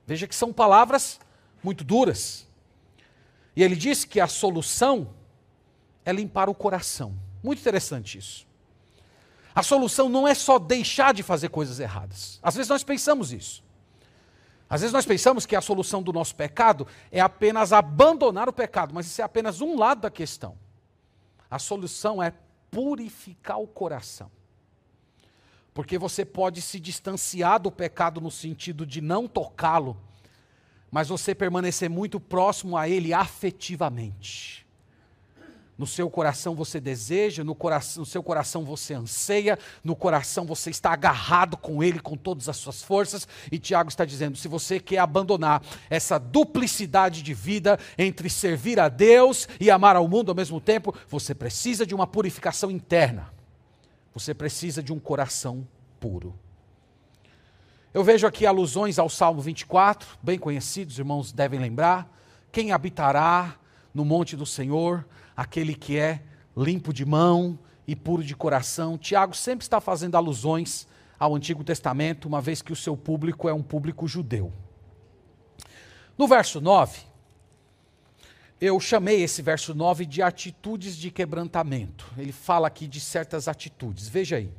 Veja 0.08 0.26
que 0.26 0.34
são 0.34 0.52
palavras 0.52 1.20
muito 1.62 1.84
duras. 1.84 2.49
E 3.54 3.62
ele 3.62 3.76
diz 3.76 4.04
que 4.04 4.20
a 4.20 4.26
solução 4.26 5.14
é 6.04 6.12
limpar 6.12 6.48
o 6.48 6.54
coração. 6.54 7.14
Muito 7.42 7.60
interessante 7.60 8.18
isso. 8.18 8.46
A 9.54 9.62
solução 9.62 10.08
não 10.08 10.26
é 10.26 10.34
só 10.34 10.58
deixar 10.58 11.12
de 11.12 11.22
fazer 11.22 11.48
coisas 11.48 11.80
erradas. 11.80 12.38
Às 12.42 12.54
vezes 12.54 12.68
nós 12.68 12.84
pensamos 12.84 13.32
isso. 13.32 13.62
Às 14.68 14.82
vezes 14.82 14.92
nós 14.92 15.04
pensamos 15.04 15.44
que 15.44 15.56
a 15.56 15.60
solução 15.60 16.00
do 16.00 16.12
nosso 16.12 16.34
pecado 16.36 16.86
é 17.10 17.20
apenas 17.20 17.72
abandonar 17.72 18.48
o 18.48 18.52
pecado, 18.52 18.94
mas 18.94 19.06
isso 19.06 19.20
é 19.20 19.24
apenas 19.24 19.60
um 19.60 19.76
lado 19.76 20.02
da 20.02 20.10
questão. 20.10 20.56
A 21.50 21.58
solução 21.58 22.22
é 22.22 22.32
purificar 22.70 23.60
o 23.60 23.66
coração. 23.66 24.30
Porque 25.74 25.98
você 25.98 26.24
pode 26.24 26.62
se 26.62 26.78
distanciar 26.78 27.60
do 27.60 27.72
pecado 27.72 28.20
no 28.20 28.30
sentido 28.30 28.86
de 28.86 29.00
não 29.00 29.26
tocá-lo, 29.26 29.96
mas 30.90 31.08
você 31.08 31.34
permanecer 31.34 31.88
muito 31.88 32.18
próximo 32.18 32.76
a 32.76 32.88
ele 32.88 33.12
afetivamente. 33.12 34.66
No 35.80 35.86
seu 35.86 36.10
coração 36.10 36.54
você 36.54 36.78
deseja, 36.78 37.42
no, 37.42 37.54
coração, 37.54 38.00
no 38.02 38.06
seu 38.06 38.22
coração 38.22 38.66
você 38.66 38.92
anseia, 38.92 39.58
no 39.82 39.96
coração 39.96 40.44
você 40.44 40.68
está 40.68 40.92
agarrado 40.92 41.56
com 41.56 41.82
Ele 41.82 41.98
com 41.98 42.18
todas 42.18 42.50
as 42.50 42.58
suas 42.58 42.82
forças. 42.82 43.26
E 43.50 43.58
Tiago 43.58 43.88
está 43.88 44.04
dizendo: 44.04 44.36
se 44.36 44.46
você 44.46 44.78
quer 44.78 44.98
abandonar 44.98 45.62
essa 45.88 46.18
duplicidade 46.18 47.22
de 47.22 47.32
vida 47.32 47.78
entre 47.96 48.28
servir 48.28 48.78
a 48.78 48.90
Deus 48.90 49.48
e 49.58 49.70
amar 49.70 49.96
ao 49.96 50.06
mundo 50.06 50.28
ao 50.28 50.34
mesmo 50.34 50.60
tempo, 50.60 50.94
você 51.08 51.34
precisa 51.34 51.86
de 51.86 51.94
uma 51.94 52.06
purificação 52.06 52.70
interna. 52.70 53.32
Você 54.12 54.34
precisa 54.34 54.82
de 54.82 54.92
um 54.92 54.98
coração 54.98 55.66
puro. 55.98 56.38
Eu 57.92 58.04
vejo 58.04 58.26
aqui 58.26 58.46
alusões 58.46 58.98
ao 58.98 59.08
Salmo 59.08 59.40
24, 59.40 60.08
bem 60.22 60.38
conhecidos, 60.38 60.98
irmãos 60.98 61.32
devem 61.32 61.58
lembrar. 61.58 62.08
Quem 62.52 62.72
habitará 62.72 63.56
no 63.92 64.04
monte 64.04 64.36
do 64.36 64.46
Senhor? 64.46 65.04
aquele 65.40 65.74
que 65.74 65.96
é 65.96 66.22
limpo 66.54 66.92
de 66.92 67.02
mão 67.06 67.58
e 67.86 67.96
puro 67.96 68.22
de 68.22 68.36
coração. 68.36 68.98
Tiago 68.98 69.34
sempre 69.34 69.64
está 69.64 69.80
fazendo 69.80 70.14
alusões 70.16 70.86
ao 71.18 71.34
Antigo 71.34 71.64
Testamento, 71.64 72.28
uma 72.28 72.42
vez 72.42 72.60
que 72.60 72.74
o 72.74 72.76
seu 72.76 72.94
público 72.94 73.48
é 73.48 73.54
um 73.54 73.62
público 73.62 74.06
judeu. 74.06 74.52
No 76.18 76.28
verso 76.28 76.60
9, 76.60 77.00
eu 78.60 78.78
chamei 78.78 79.22
esse 79.22 79.40
verso 79.40 79.74
9 79.74 80.04
de 80.04 80.20
atitudes 80.20 80.94
de 80.94 81.10
quebrantamento. 81.10 82.06
Ele 82.18 82.32
fala 82.32 82.68
aqui 82.68 82.86
de 82.86 83.00
certas 83.00 83.48
atitudes. 83.48 84.08
Veja 84.08 84.36
aí. 84.36 84.52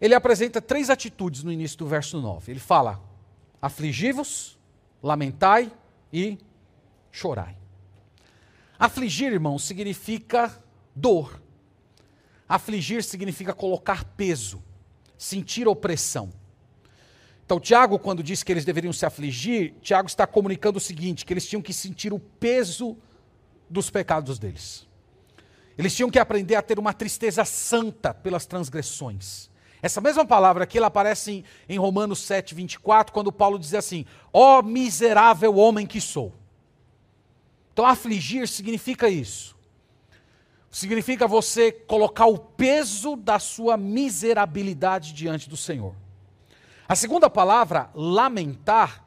Ele 0.00 0.14
apresenta 0.14 0.60
três 0.60 0.90
atitudes 0.90 1.42
no 1.42 1.52
início 1.52 1.78
do 1.78 1.86
verso 1.86 2.20
9. 2.20 2.52
Ele 2.52 2.60
fala: 2.60 3.00
afligi-vos, 3.60 4.58
lamentai 5.02 5.72
e 6.12 6.38
chorai. 7.10 7.56
Afligir, 8.78 9.32
irmão, 9.32 9.58
significa 9.58 10.62
dor. 10.94 11.40
Afligir 12.48 13.02
significa 13.02 13.52
colocar 13.52 14.04
peso, 14.04 14.62
sentir 15.16 15.66
opressão. 15.66 16.30
Então, 17.44 17.58
Tiago, 17.58 17.98
quando 17.98 18.22
diz 18.22 18.42
que 18.42 18.52
eles 18.52 18.64
deveriam 18.64 18.92
se 18.92 19.06
afligir, 19.06 19.74
Tiago 19.80 20.08
está 20.08 20.26
comunicando 20.26 20.78
o 20.78 20.80
seguinte: 20.80 21.24
que 21.24 21.32
eles 21.32 21.46
tinham 21.46 21.62
que 21.62 21.72
sentir 21.72 22.12
o 22.12 22.18
peso 22.18 22.96
dos 23.70 23.88
pecados 23.88 24.38
deles. 24.38 24.86
Eles 25.78 25.94
tinham 25.94 26.10
que 26.10 26.18
aprender 26.18 26.54
a 26.54 26.62
ter 26.62 26.78
uma 26.78 26.92
tristeza 26.92 27.44
santa 27.44 28.12
pelas 28.12 28.46
transgressões. 28.46 29.50
Essa 29.82 30.00
mesma 30.00 30.24
palavra 30.24 30.64
aqui 30.64 30.78
ela 30.78 30.86
aparece 30.86 31.32
em, 31.32 31.44
em 31.68 31.78
Romanos 31.78 32.20
7, 32.20 32.54
24, 32.54 33.12
quando 33.12 33.32
Paulo 33.32 33.58
diz 33.58 33.74
assim: 33.74 34.04
Ó 34.32 34.58
oh, 34.58 34.62
miserável 34.62 35.56
homem 35.56 35.86
que 35.86 36.00
sou. 36.00 36.32
Então, 37.72 37.84
afligir 37.84 38.48
significa 38.48 39.08
isso. 39.08 39.54
Significa 40.70 41.26
você 41.26 41.70
colocar 41.70 42.26
o 42.26 42.38
peso 42.38 43.16
da 43.16 43.38
sua 43.38 43.76
miserabilidade 43.76 45.12
diante 45.12 45.48
do 45.48 45.56
Senhor. 45.56 45.94
A 46.88 46.94
segunda 46.94 47.28
palavra, 47.28 47.90
lamentar, 47.94 49.04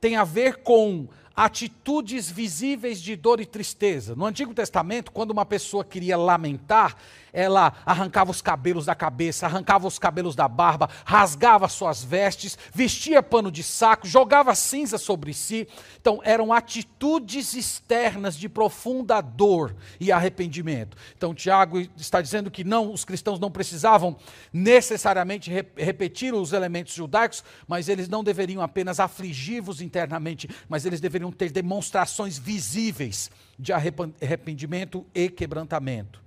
tem 0.00 0.16
a 0.16 0.24
ver 0.24 0.62
com 0.62 1.08
atitudes 1.34 2.30
visíveis 2.30 3.00
de 3.00 3.16
dor 3.16 3.40
e 3.40 3.46
tristeza. 3.46 4.14
No 4.14 4.26
Antigo 4.26 4.54
Testamento, 4.54 5.12
quando 5.12 5.30
uma 5.30 5.44
pessoa 5.44 5.84
queria 5.84 6.16
lamentar, 6.16 6.96
ela 7.32 7.72
arrancava 7.86 8.30
os 8.30 8.42
cabelos 8.42 8.86
da 8.86 8.94
cabeça, 8.94 9.46
arrancava 9.46 9.86
os 9.86 9.98
cabelos 9.98 10.36
da 10.36 10.46
barba, 10.46 10.88
rasgava 11.04 11.66
suas 11.68 12.04
vestes, 12.04 12.58
vestia 12.74 13.22
pano 13.22 13.50
de 13.50 13.62
saco, 13.62 14.06
jogava 14.06 14.54
cinza 14.54 14.98
sobre 14.98 15.32
si. 15.32 15.66
Então, 16.00 16.20
eram 16.24 16.52
atitudes 16.52 17.54
externas 17.54 18.36
de 18.36 18.48
profunda 18.48 19.20
dor 19.20 19.74
e 19.98 20.12
arrependimento. 20.12 20.96
Então, 21.16 21.34
Tiago 21.34 21.80
está 21.96 22.20
dizendo 22.20 22.50
que 22.50 22.64
não, 22.64 22.92
os 22.92 23.04
cristãos 23.04 23.40
não 23.40 23.50
precisavam 23.50 24.16
necessariamente 24.52 25.50
re 25.50 25.62
repetir 25.76 26.34
os 26.34 26.52
elementos 26.52 26.92
judaicos, 26.92 27.44
mas 27.66 27.88
eles 27.88 28.08
não 28.08 28.22
deveriam 28.22 28.60
apenas 28.60 29.00
afligi-vos 29.00 29.80
internamente, 29.80 30.48
mas 30.68 30.84
eles 30.84 31.00
deveriam 31.00 31.21
ter 31.30 31.52
demonstrações 31.52 32.38
visíveis 32.38 33.30
de 33.58 33.72
arrependimento 33.72 35.06
e 35.14 35.28
quebrantamento. 35.28 36.20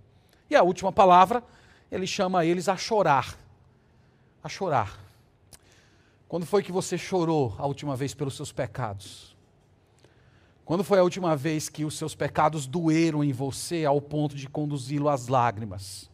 E 0.49 0.55
a 0.55 0.63
última 0.63 0.91
palavra, 0.91 1.43
ele 1.91 2.05
chama 2.05 2.45
eles 2.45 2.69
a 2.69 2.77
chorar. 2.77 3.37
A 4.43 4.47
chorar. 4.47 4.99
Quando 6.27 6.45
foi 6.45 6.63
que 6.63 6.71
você 6.71 6.97
chorou 6.97 7.55
a 7.57 7.65
última 7.65 7.95
vez 7.95 8.13
pelos 8.13 8.35
seus 8.35 8.51
pecados? 8.51 9.35
Quando 10.63 10.83
foi 10.83 10.97
a 10.99 11.03
última 11.03 11.35
vez 11.35 11.69
que 11.69 11.85
os 11.85 11.95
seus 11.95 12.15
pecados 12.15 12.65
doeram 12.65 13.23
em 13.23 13.31
você 13.31 13.85
ao 13.85 14.01
ponto 14.01 14.35
de 14.35 14.49
conduzi-lo 14.49 15.09
às 15.09 15.27
lágrimas? 15.27 16.09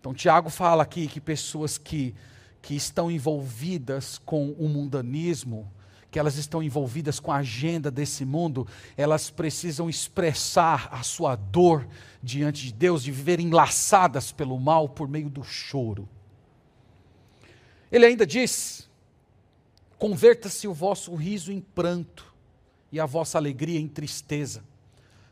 Então, 0.00 0.14
Tiago 0.14 0.48
fala 0.48 0.82
aqui 0.82 1.06
que 1.06 1.20
pessoas 1.20 1.76
que, 1.76 2.14
que 2.62 2.74
estão 2.74 3.10
envolvidas 3.10 4.16
com 4.24 4.52
o 4.52 4.66
mundanismo, 4.68 5.70
que 6.10 6.18
elas 6.18 6.36
estão 6.36 6.62
envolvidas 6.62 7.20
com 7.20 7.30
a 7.30 7.38
agenda 7.38 7.90
desse 7.90 8.24
mundo, 8.24 8.66
elas 8.96 9.28
precisam 9.28 9.90
expressar 9.90 10.88
a 10.90 11.02
sua 11.02 11.36
dor 11.36 11.86
diante 12.22 12.64
de 12.64 12.72
Deus, 12.72 13.02
de 13.02 13.12
viver 13.12 13.40
enlaçadas 13.40 14.32
pelo 14.32 14.58
mal 14.58 14.88
por 14.88 15.06
meio 15.06 15.28
do 15.28 15.44
choro. 15.44 16.08
Ele 17.92 18.06
ainda 18.06 18.26
diz: 18.26 18.88
converta-se 19.98 20.66
o 20.66 20.72
vosso 20.72 21.14
riso 21.14 21.52
em 21.52 21.60
pranto 21.60 22.34
e 22.90 22.98
a 22.98 23.06
vossa 23.06 23.36
alegria 23.36 23.78
em 23.78 23.88
tristeza. 23.88 24.64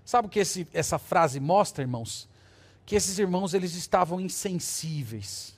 Sabe 0.04 0.28
o 0.28 0.30
que 0.30 0.40
esse, 0.40 0.68
essa 0.72 0.98
frase 0.98 1.40
mostra, 1.40 1.82
irmãos? 1.82 2.28
Que 2.84 2.94
esses 2.94 3.18
irmãos 3.18 3.54
eles 3.54 3.74
estavam 3.74 4.20
insensíveis 4.20 5.55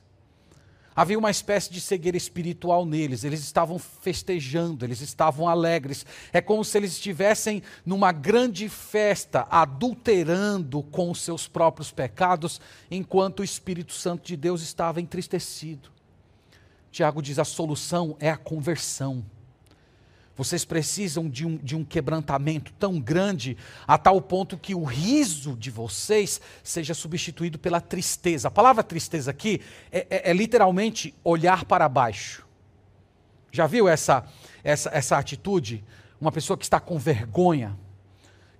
Havia 0.99 1.17
uma 1.17 1.31
espécie 1.31 1.71
de 1.71 1.79
cegueira 1.79 2.17
espiritual 2.17 2.85
neles, 2.85 3.23
eles 3.23 3.39
estavam 3.39 3.79
festejando, 3.79 4.83
eles 4.83 4.99
estavam 4.99 5.47
alegres. 5.47 6.05
É 6.33 6.41
como 6.41 6.61
se 6.61 6.77
eles 6.77 6.91
estivessem 6.91 7.63
numa 7.85 8.11
grande 8.11 8.67
festa, 8.67 9.47
adulterando 9.49 10.83
com 10.83 11.09
os 11.09 11.21
seus 11.21 11.47
próprios 11.47 11.89
pecados, 11.89 12.59
enquanto 12.91 13.39
o 13.39 13.45
Espírito 13.45 13.93
Santo 13.93 14.27
de 14.27 14.35
Deus 14.35 14.61
estava 14.61 14.99
entristecido. 14.99 15.89
Tiago 16.91 17.21
diz: 17.21 17.39
a 17.39 17.45
solução 17.45 18.17
é 18.19 18.29
a 18.29 18.35
conversão. 18.35 19.23
Vocês 20.39 20.63
precisam 20.63 21.29
de 21.29 21.45
um, 21.45 21.57
de 21.57 21.75
um 21.75 21.83
quebrantamento 21.83 22.71
tão 22.79 22.97
grande, 22.97 23.57
a 23.85 23.97
tal 23.97 24.21
ponto 24.21 24.57
que 24.57 24.73
o 24.73 24.85
riso 24.85 25.53
de 25.53 25.69
vocês 25.69 26.39
seja 26.63 26.93
substituído 26.93 27.59
pela 27.59 27.81
tristeza. 27.81 28.47
A 28.47 28.51
palavra 28.51 28.81
tristeza 28.81 29.31
aqui 29.31 29.59
é, 29.91 30.07
é, 30.09 30.29
é 30.29 30.33
literalmente 30.33 31.13
olhar 31.25 31.65
para 31.65 31.89
baixo. 31.89 32.47
Já 33.51 33.67
viu 33.67 33.85
essa, 33.85 34.23
essa, 34.63 34.89
essa 34.93 35.17
atitude? 35.17 35.83
Uma 36.21 36.31
pessoa 36.31 36.57
que 36.57 36.63
está 36.63 36.79
com 36.79 36.97
vergonha, 36.97 37.77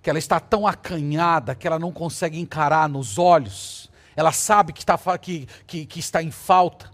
que 0.02 0.10
ela 0.10 0.18
está 0.18 0.38
tão 0.38 0.66
acanhada 0.66 1.54
que 1.54 1.66
ela 1.66 1.78
não 1.78 1.92
consegue 1.92 2.38
encarar 2.38 2.90
nos 2.90 3.16
olhos 3.16 3.88
ela 4.20 4.32
sabe 4.32 4.74
que 4.74 4.80
está, 4.80 4.98
que, 5.18 5.48
que, 5.66 5.86
que 5.86 5.98
está 5.98 6.22
em 6.22 6.30
falta. 6.30 6.90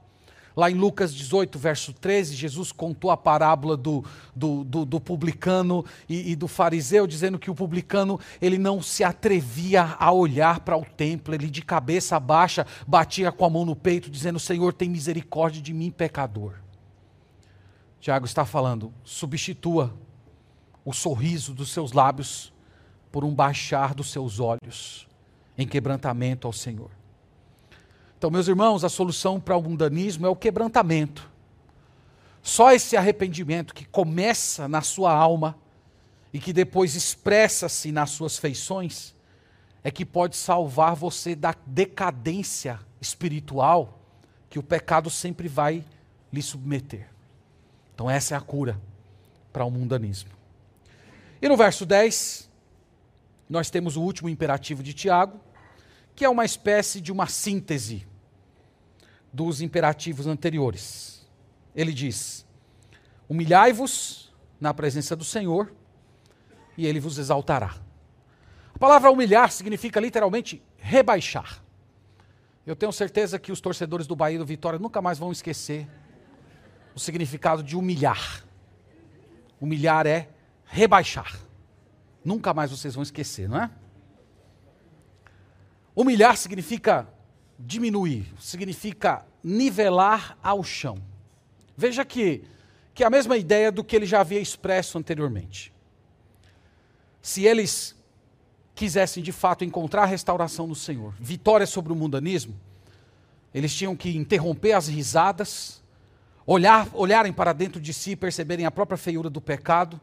Lá 0.56 0.70
em 0.70 0.75
Lucas 0.75 1.12
18, 1.12 1.58
verso 1.58 1.92
13, 1.92 2.34
Jesus 2.34 2.72
contou 2.72 3.10
a 3.10 3.16
parábola 3.16 3.76
do, 3.76 4.02
do, 4.34 4.64
do, 4.64 4.86
do 4.86 4.98
publicano 4.98 5.84
e, 6.08 6.32
e, 6.32 6.34
do 6.34 6.48
fariseu, 6.48 7.06
dizendo 7.06 7.38
que 7.38 7.50
o 7.50 7.54
publicano 7.54 8.18
ele 8.40 8.56
não 8.56 8.80
se 8.80 9.04
atrevia 9.04 9.94
a 9.98 10.10
olhar 10.10 10.60
para 10.60 10.75
o 10.75 10.84
templo, 10.84 11.34
ele 11.34 11.50
de 11.50 11.60
cabeça 11.60 12.18
baixa 12.18 12.66
batia 12.86 13.30
com 13.30 13.44
a 13.44 13.50
mão 13.50 13.66
no 13.66 13.76
peito, 13.76 14.10
dizendo: 14.10 14.40
Senhor, 14.40 14.72
tem 14.72 14.88
misericórdia 14.88 15.60
de 15.60 15.75
mim, 15.75 15.90
pecador. 15.90 16.54
Tiago 18.00 18.25
está 18.25 18.46
falando: 18.46 18.94
substitua 19.04 19.92
o 20.86 20.92
sorriso 20.94 21.52
dos 21.52 21.70
seus 21.70 21.92
lábios 21.92 22.50
por 23.12 23.25
um 23.25 23.34
baixar 23.34 23.94
dos 23.94 24.10
seus 24.10 24.40
olhos 24.40 25.06
em 25.58 25.66
quebrantamento 25.66 26.46
ao 26.46 26.52
Senhor. 26.52 26.95
Então, 28.18 28.30
meus 28.30 28.49
irmãos, 28.49 28.85
a 28.85 28.88
solução 28.88 29.38
para 29.38 29.56
o 29.56 29.62
mundanismo 29.62 30.26
é 30.26 30.28
o 30.28 30.37
quebrantamento. 30.37 31.28
Só 32.42 32.73
esse 32.73 32.96
arrependimento 32.96 33.75
que 33.75 33.85
começa 33.85 34.68
na 34.68 34.80
sua 34.80 35.12
alma 35.12 35.56
e 36.32 36.38
que 36.38 36.52
depois 36.52 36.94
expressa-se 36.94 37.92
nas 37.92 38.11
suas 38.11 38.38
feições 38.38 39.14
é 39.82 39.90
que 39.90 40.04
pode 40.04 40.37
salvar 40.37 40.94
você 40.94 41.35
da 41.35 41.54
decadência 41.66 42.80
espiritual 43.00 43.99
que 44.49 44.58
o 44.58 44.62
pecado 44.62 45.11
sempre 45.11 45.49
vai 45.49 45.85
lhe 46.32 46.42
submeter. 46.42 47.08
Então, 47.94 48.11
essa 48.11 48.35
é 48.35 48.38
a 48.38 48.40
cura 48.40 48.80
para 49.52 49.64
o 49.64 49.70
mundanismo. 49.70 50.30
E 51.40 51.49
no 51.49 51.56
verso 51.56 51.85
10, 51.85 52.50
nós 53.49 53.70
temos 53.70 53.96
o 53.96 54.02
último 54.02 54.28
imperativo 54.28 54.82
de 54.82 54.92
Tiago, 54.92 55.38
que 56.16 56.25
é 56.25 56.28
uma 56.28 56.46
espécie 56.46 57.00
de 57.00 57.12
uma 57.12 57.26
síntese 57.26 58.06
dos 59.30 59.61
imperativos 59.61 60.26
anteriores. 60.26 61.28
Ele 61.75 61.92
diz: 61.92 62.46
Humilhai-vos 63.28 64.35
na 64.58 64.73
presença 64.73 65.14
do 65.14 65.25
Senhor, 65.25 65.70
e 66.76 66.87
ele 66.87 66.99
vos 66.99 67.18
exaltará. 67.18 67.76
A 68.75 68.78
palavra 68.78 69.11
humilhar 69.11 69.52
significa 69.52 70.00
literalmente 70.00 70.62
rebaixar. 70.78 71.62
Eu 72.66 72.75
tenho 72.75 72.92
certeza 72.92 73.38
que 73.38 73.52
os 73.52 73.61
torcedores 73.61 74.06
do 74.06 74.16
Bahia 74.16 74.38
do 74.38 74.46
Vitória 74.46 74.78
nunca 74.78 75.00
mais 75.00 75.18
vão 75.18 75.30
esquecer 75.30 75.87
o 76.94 76.99
significado 76.99 77.62
de 77.62 77.76
humilhar. 77.76 78.42
Humilhar 79.61 80.06
é 80.06 80.28
rebaixar. 80.64 81.38
Nunca 82.25 82.52
mais 82.52 82.70
vocês 82.70 82.94
vão 82.94 83.02
esquecer, 83.02 83.49
não 83.49 83.62
é? 83.62 83.70
Humilhar 85.96 86.36
significa 86.36 87.08
diminuir, 87.58 88.30
significa 88.38 89.24
nivelar 89.42 90.36
ao 90.42 90.62
chão. 90.62 90.98
Veja 91.74 92.04
que, 92.04 92.44
que 92.92 93.02
é 93.02 93.06
a 93.06 93.10
mesma 93.10 93.38
ideia 93.38 93.72
do 93.72 93.82
que 93.82 93.96
ele 93.96 94.04
já 94.04 94.20
havia 94.20 94.38
expresso 94.38 94.98
anteriormente. 94.98 95.72
Se 97.22 97.44
eles 97.44 97.96
quisessem 98.74 99.22
de 99.22 99.32
fato 99.32 99.64
encontrar 99.64 100.02
a 100.02 100.06
restauração 100.06 100.66
no 100.66 100.74
Senhor, 100.74 101.14
vitória 101.18 101.66
sobre 101.66 101.94
o 101.94 101.96
mundanismo, 101.96 102.54
eles 103.54 103.74
tinham 103.74 103.96
que 103.96 104.14
interromper 104.14 104.72
as 104.72 104.88
risadas, 104.88 105.82
olhar, 106.46 106.90
olharem 106.92 107.32
para 107.32 107.54
dentro 107.54 107.80
de 107.80 107.94
si, 107.94 108.14
perceberem 108.14 108.66
a 108.66 108.70
própria 108.70 108.98
feiura 108.98 109.30
do 109.30 109.40
pecado 109.40 109.98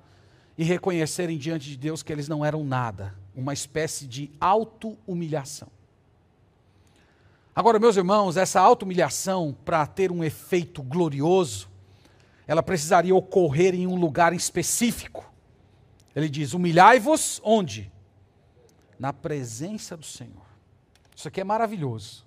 e 0.57 0.63
reconhecerem 0.63 1.37
diante 1.37 1.69
de 1.69 1.77
Deus 1.77 2.01
que 2.01 2.11
eles 2.11 2.27
não 2.27 2.43
eram 2.43 2.63
nada, 2.63 3.13
uma 3.35 3.53
espécie 3.53 4.07
de 4.07 4.31
auto-humilhação. 4.39 5.72
Agora, 7.55 7.77
meus 7.77 7.95
irmãos, 7.97 8.35
essa 8.35 8.59
auto-humilhação, 8.59 9.55
para 9.63 9.85
ter 9.85 10.11
um 10.11 10.23
efeito 10.23 10.81
glorioso, 10.81 11.69
ela 12.47 12.63
precisaria 12.63 13.13
ocorrer 13.15 13.75
em 13.75 13.85
um 13.85 13.95
lugar 13.95 14.33
específico. 14.33 15.31
Ele 16.15 16.27
diz: 16.27 16.53
humilhai-vos 16.53 17.39
onde? 17.43 17.91
Na 18.97 19.13
presença 19.13 19.95
do 19.95 20.05
Senhor. 20.05 20.45
Isso 21.15 21.27
aqui 21.27 21.41
é 21.41 21.43
maravilhoso. 21.43 22.25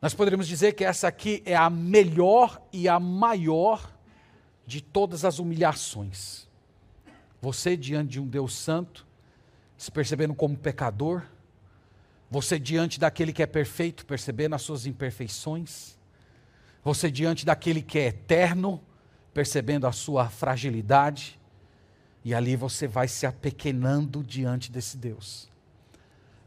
Nós 0.00 0.14
poderíamos 0.14 0.46
dizer 0.46 0.72
que 0.72 0.84
essa 0.84 1.08
aqui 1.08 1.42
é 1.44 1.54
a 1.54 1.68
melhor 1.68 2.62
e 2.72 2.88
a 2.88 2.98
maior 2.98 3.92
de 4.66 4.80
todas 4.80 5.24
as 5.24 5.38
humilhações. 5.38 6.48
Você 7.40 7.76
diante 7.76 8.12
de 8.12 8.20
um 8.20 8.26
Deus 8.26 8.54
Santo, 8.54 9.06
se 9.76 9.90
percebendo 9.90 10.34
como 10.34 10.56
pecador, 10.56 11.22
você 12.30 12.58
diante 12.58 12.98
daquele 12.98 13.32
que 13.32 13.42
é 13.42 13.46
perfeito, 13.46 14.04
percebendo 14.04 14.54
as 14.54 14.62
suas 14.62 14.86
imperfeições. 14.86 15.96
Você 16.82 17.10
diante 17.10 17.46
daquele 17.46 17.82
que 17.82 17.98
é 17.98 18.06
eterno, 18.06 18.80
percebendo 19.32 19.86
a 19.86 19.92
sua 19.92 20.28
fragilidade. 20.28 21.38
E 22.24 22.34
ali 22.34 22.56
você 22.56 22.88
vai 22.88 23.06
se 23.06 23.26
apequenando 23.26 24.24
diante 24.24 24.72
desse 24.72 24.96
Deus. 24.96 25.48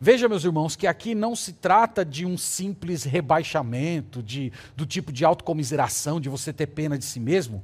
Veja, 0.02 0.30
meus 0.30 0.46
irmãos, 0.46 0.76
que 0.76 0.88
aqui 0.88 1.14
não 1.14 1.36
se 1.36 1.54
trata 1.54 2.06
de 2.06 2.26
um 2.26 2.38
simples 2.38 3.04
rebaixamento, 3.04 4.24
de, 4.24 4.52
do 4.76 4.86
tipo 4.86 5.12
de 5.12 5.26
autocomiseração, 5.26 6.22
de 6.22 6.30
você 6.30 6.54
ter 6.54 6.68
pena 6.68 6.98
de 6.98 7.04
si 7.04 7.20
mesmo. 7.20 7.62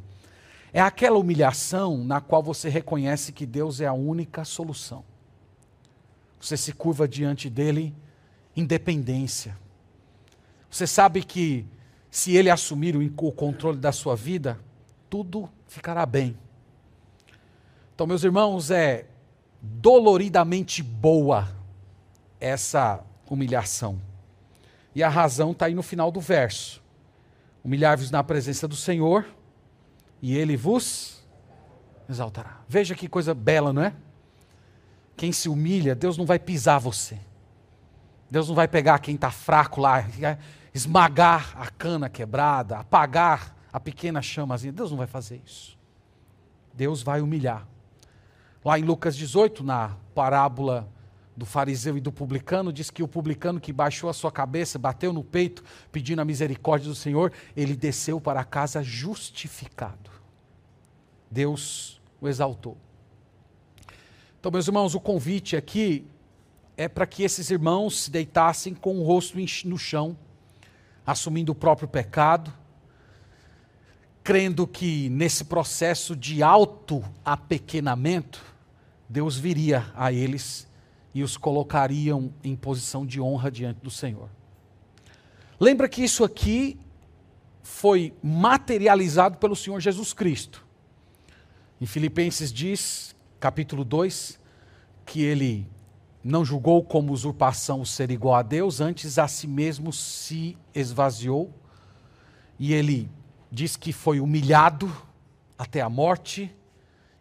É 0.73 0.81
aquela 0.81 1.17
humilhação 1.17 2.03
na 2.03 2.19
qual 2.19 2.43
você 2.43 2.67
reconhece 2.67 3.31
que 3.31 3.45
Deus 3.45 3.79
é 3.79 3.87
a 3.87 3.93
única 3.93 4.43
solução. 4.43 5.03
Você 6.39 6.57
se 6.57 6.73
curva 6.73 7.07
diante 7.07 7.49
dele 7.49 7.95
independência. 8.55 9.57
Você 10.69 10.87
sabe 10.87 11.23
que 11.23 11.65
se 12.09 12.35
ele 12.35 12.49
assumir 12.49 12.95
o 12.95 13.31
controle 13.31 13.77
da 13.77 13.91
sua 13.91 14.15
vida, 14.15 14.59
tudo 15.09 15.49
ficará 15.67 16.05
bem. 16.05 16.37
Então, 17.93 18.07
meus 18.07 18.23
irmãos, 18.23 18.71
é 18.71 19.05
doloridamente 19.61 20.83
boa 20.83 21.49
essa 22.39 23.03
humilhação. 23.29 23.99
E 24.93 25.03
a 25.03 25.09
razão 25.09 25.51
está 25.51 25.65
aí 25.65 25.75
no 25.75 25.83
final 25.83 26.11
do 26.11 26.21
verso. 26.21 26.81
Humilhar-vos 27.63 28.11
na 28.11 28.23
presença 28.23 28.67
do 28.67 28.75
Senhor, 28.75 29.25
e 30.21 30.37
ele 30.37 30.55
vos 30.55 31.23
exaltará. 32.09 32.61
Veja 32.67 32.95
que 32.95 33.07
coisa 33.07 33.33
bela, 33.33 33.73
não 33.73 33.81
é? 33.81 33.93
Quem 35.17 35.31
se 35.31 35.49
humilha, 35.49 35.95
Deus 35.95 36.17
não 36.17 36.25
vai 36.25 36.37
pisar 36.37 36.79
você. 36.79 37.17
Deus 38.29 38.47
não 38.47 38.55
vai 38.55 38.67
pegar 38.67 38.99
quem 38.99 39.15
está 39.15 39.31
fraco 39.31 39.81
lá, 39.81 40.03
esmagar 40.73 41.53
a 41.57 41.69
cana 41.69 42.09
quebrada, 42.09 42.77
apagar 42.77 43.55
a 43.71 43.79
pequena 43.79 44.21
chamazinha. 44.21 44.73
Deus 44.73 44.91
não 44.91 44.97
vai 44.97 45.07
fazer 45.07 45.41
isso. 45.45 45.77
Deus 46.73 47.01
vai 47.01 47.21
humilhar. 47.21 47.67
Lá 48.63 48.79
em 48.79 48.83
Lucas 48.83 49.15
18, 49.15 49.63
na 49.63 49.95
parábola 50.13 50.89
do 51.37 51.45
fariseu 51.45 51.97
e 51.97 52.01
do 52.01 52.11
publicano, 52.11 52.71
diz 52.71 52.89
que 52.89 53.03
o 53.03 53.07
publicano 53.07 53.59
que 53.59 53.71
baixou 53.71 54.09
a 54.09 54.13
sua 54.13 54.31
cabeça, 54.31 54.79
bateu 54.79 55.13
no 55.13 55.23
peito, 55.23 55.63
pedindo 55.91 56.21
a 56.21 56.25
misericórdia 56.25 56.89
do 56.89 56.95
Senhor, 56.95 57.31
ele 57.55 57.75
desceu 57.75 58.19
para 58.19 58.43
casa 58.43 58.81
justificado. 58.81 60.09
Deus 61.29 62.01
o 62.19 62.27
exaltou. 62.27 62.77
Então, 64.39 64.51
meus 64.51 64.67
irmãos, 64.67 64.95
o 64.95 64.99
convite 64.99 65.55
aqui 65.57 66.07
é 66.77 66.87
para 66.87 67.05
que 67.05 67.23
esses 67.23 67.49
irmãos 67.49 68.01
se 68.01 68.11
deitassem 68.11 68.73
com 68.73 68.97
o 68.97 69.03
rosto 69.03 69.37
no 69.65 69.77
chão, 69.77 70.17
assumindo 71.05 71.51
o 71.51 71.55
próprio 71.55 71.87
pecado, 71.87 72.53
crendo 74.23 74.65
que 74.65 75.09
nesse 75.09 75.45
processo 75.45 76.15
de 76.15 76.41
auto-apequenamento, 76.41 78.43
Deus 79.07 79.37
viria 79.37 79.91
a 79.95 80.11
eles 80.11 80.67
e 81.13 81.23
os 81.23 81.37
colocariam 81.37 82.33
em 82.43 82.55
posição 82.55 83.05
de 83.05 83.21
honra 83.21 83.51
diante 83.51 83.79
do 83.81 83.91
Senhor. 83.91 84.29
Lembra 85.59 85.87
que 85.87 86.03
isso 86.03 86.23
aqui 86.23 86.77
foi 87.63 88.13
materializado 88.21 89.37
pelo 89.37 89.55
Senhor 89.55 89.79
Jesus 89.79 90.11
Cristo. 90.11 90.65
Em 91.79 91.85
Filipenses 91.85 92.51
diz, 92.51 93.15
capítulo 93.39 93.85
2, 93.85 94.39
que 95.05 95.21
ele 95.21 95.67
não 96.27 96.43
julgou 96.43 96.83
como 96.83 97.13
usurpação 97.13 97.85
ser 97.85 98.09
igual 98.09 98.33
a 98.33 98.41
Deus, 98.41 98.81
antes 98.81 99.19
a 99.19 99.27
si 99.27 99.45
mesmo 99.45 99.93
se 99.93 100.57
esvaziou. 100.73 101.53
E 102.57 102.73
ele 102.73 103.07
diz 103.51 103.75
que 103.75 103.93
foi 103.93 104.19
humilhado 104.19 104.91
até 105.55 105.81
a 105.81 105.89
morte, 105.89 106.51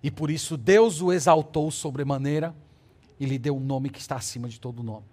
e 0.03 0.11
por 0.11 0.31
isso 0.31 0.57
Deus 0.57 1.03
o 1.03 1.13
exaltou 1.13 1.71
sobremaneira 1.71 2.55
e 3.21 3.27
lhe 3.27 3.39
deu 3.39 3.55
um 3.55 3.61
nome 3.61 3.91
que 3.91 4.01
está 4.01 4.17
acima 4.17 4.49
de 4.49 4.59
todo 4.59 4.83
nome. 4.83 5.05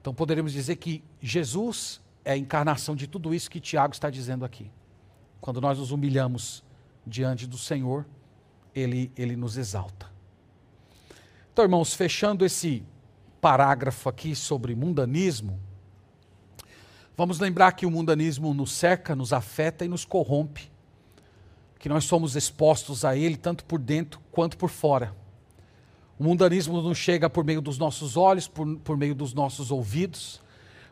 Então 0.00 0.14
poderíamos 0.14 0.54
dizer 0.54 0.76
que 0.76 1.04
Jesus 1.20 2.00
é 2.24 2.32
a 2.32 2.36
encarnação 2.36 2.96
de 2.96 3.06
tudo 3.06 3.34
isso 3.34 3.50
que 3.50 3.60
Tiago 3.60 3.92
está 3.92 4.08
dizendo 4.08 4.42
aqui. 4.42 4.70
Quando 5.38 5.60
nós 5.60 5.78
nos 5.78 5.90
humilhamos 5.90 6.64
diante 7.06 7.46
do 7.46 7.58
Senhor, 7.58 8.06
ele, 8.74 9.12
ele 9.14 9.36
nos 9.36 9.58
exalta. 9.58 10.15
Então, 11.56 11.64
irmãos, 11.64 11.94
fechando 11.94 12.44
esse 12.44 12.82
parágrafo 13.40 14.10
aqui 14.10 14.36
sobre 14.36 14.74
mundanismo, 14.74 15.58
Vamos 17.16 17.38
lembrar 17.38 17.72
que 17.72 17.86
o 17.86 17.90
mundanismo 17.90 18.52
nos 18.52 18.72
cerca, 18.72 19.16
nos 19.16 19.32
afeta 19.32 19.82
e 19.82 19.88
nos 19.88 20.04
corrompe. 20.04 20.70
Que 21.78 21.88
nós 21.88 22.04
somos 22.04 22.36
expostos 22.36 23.06
a 23.06 23.16
ele 23.16 23.38
tanto 23.38 23.64
por 23.64 23.78
dentro 23.78 24.20
quanto 24.30 24.58
por 24.58 24.68
fora. 24.68 25.16
O 26.18 26.24
mundanismo 26.24 26.82
não 26.82 26.94
chega 26.94 27.30
por 27.30 27.42
meio 27.42 27.62
dos 27.62 27.78
nossos 27.78 28.18
olhos, 28.18 28.46
por, 28.46 28.76
por 28.80 28.98
meio 28.98 29.14
dos 29.14 29.32
nossos 29.32 29.70
ouvidos. 29.70 30.42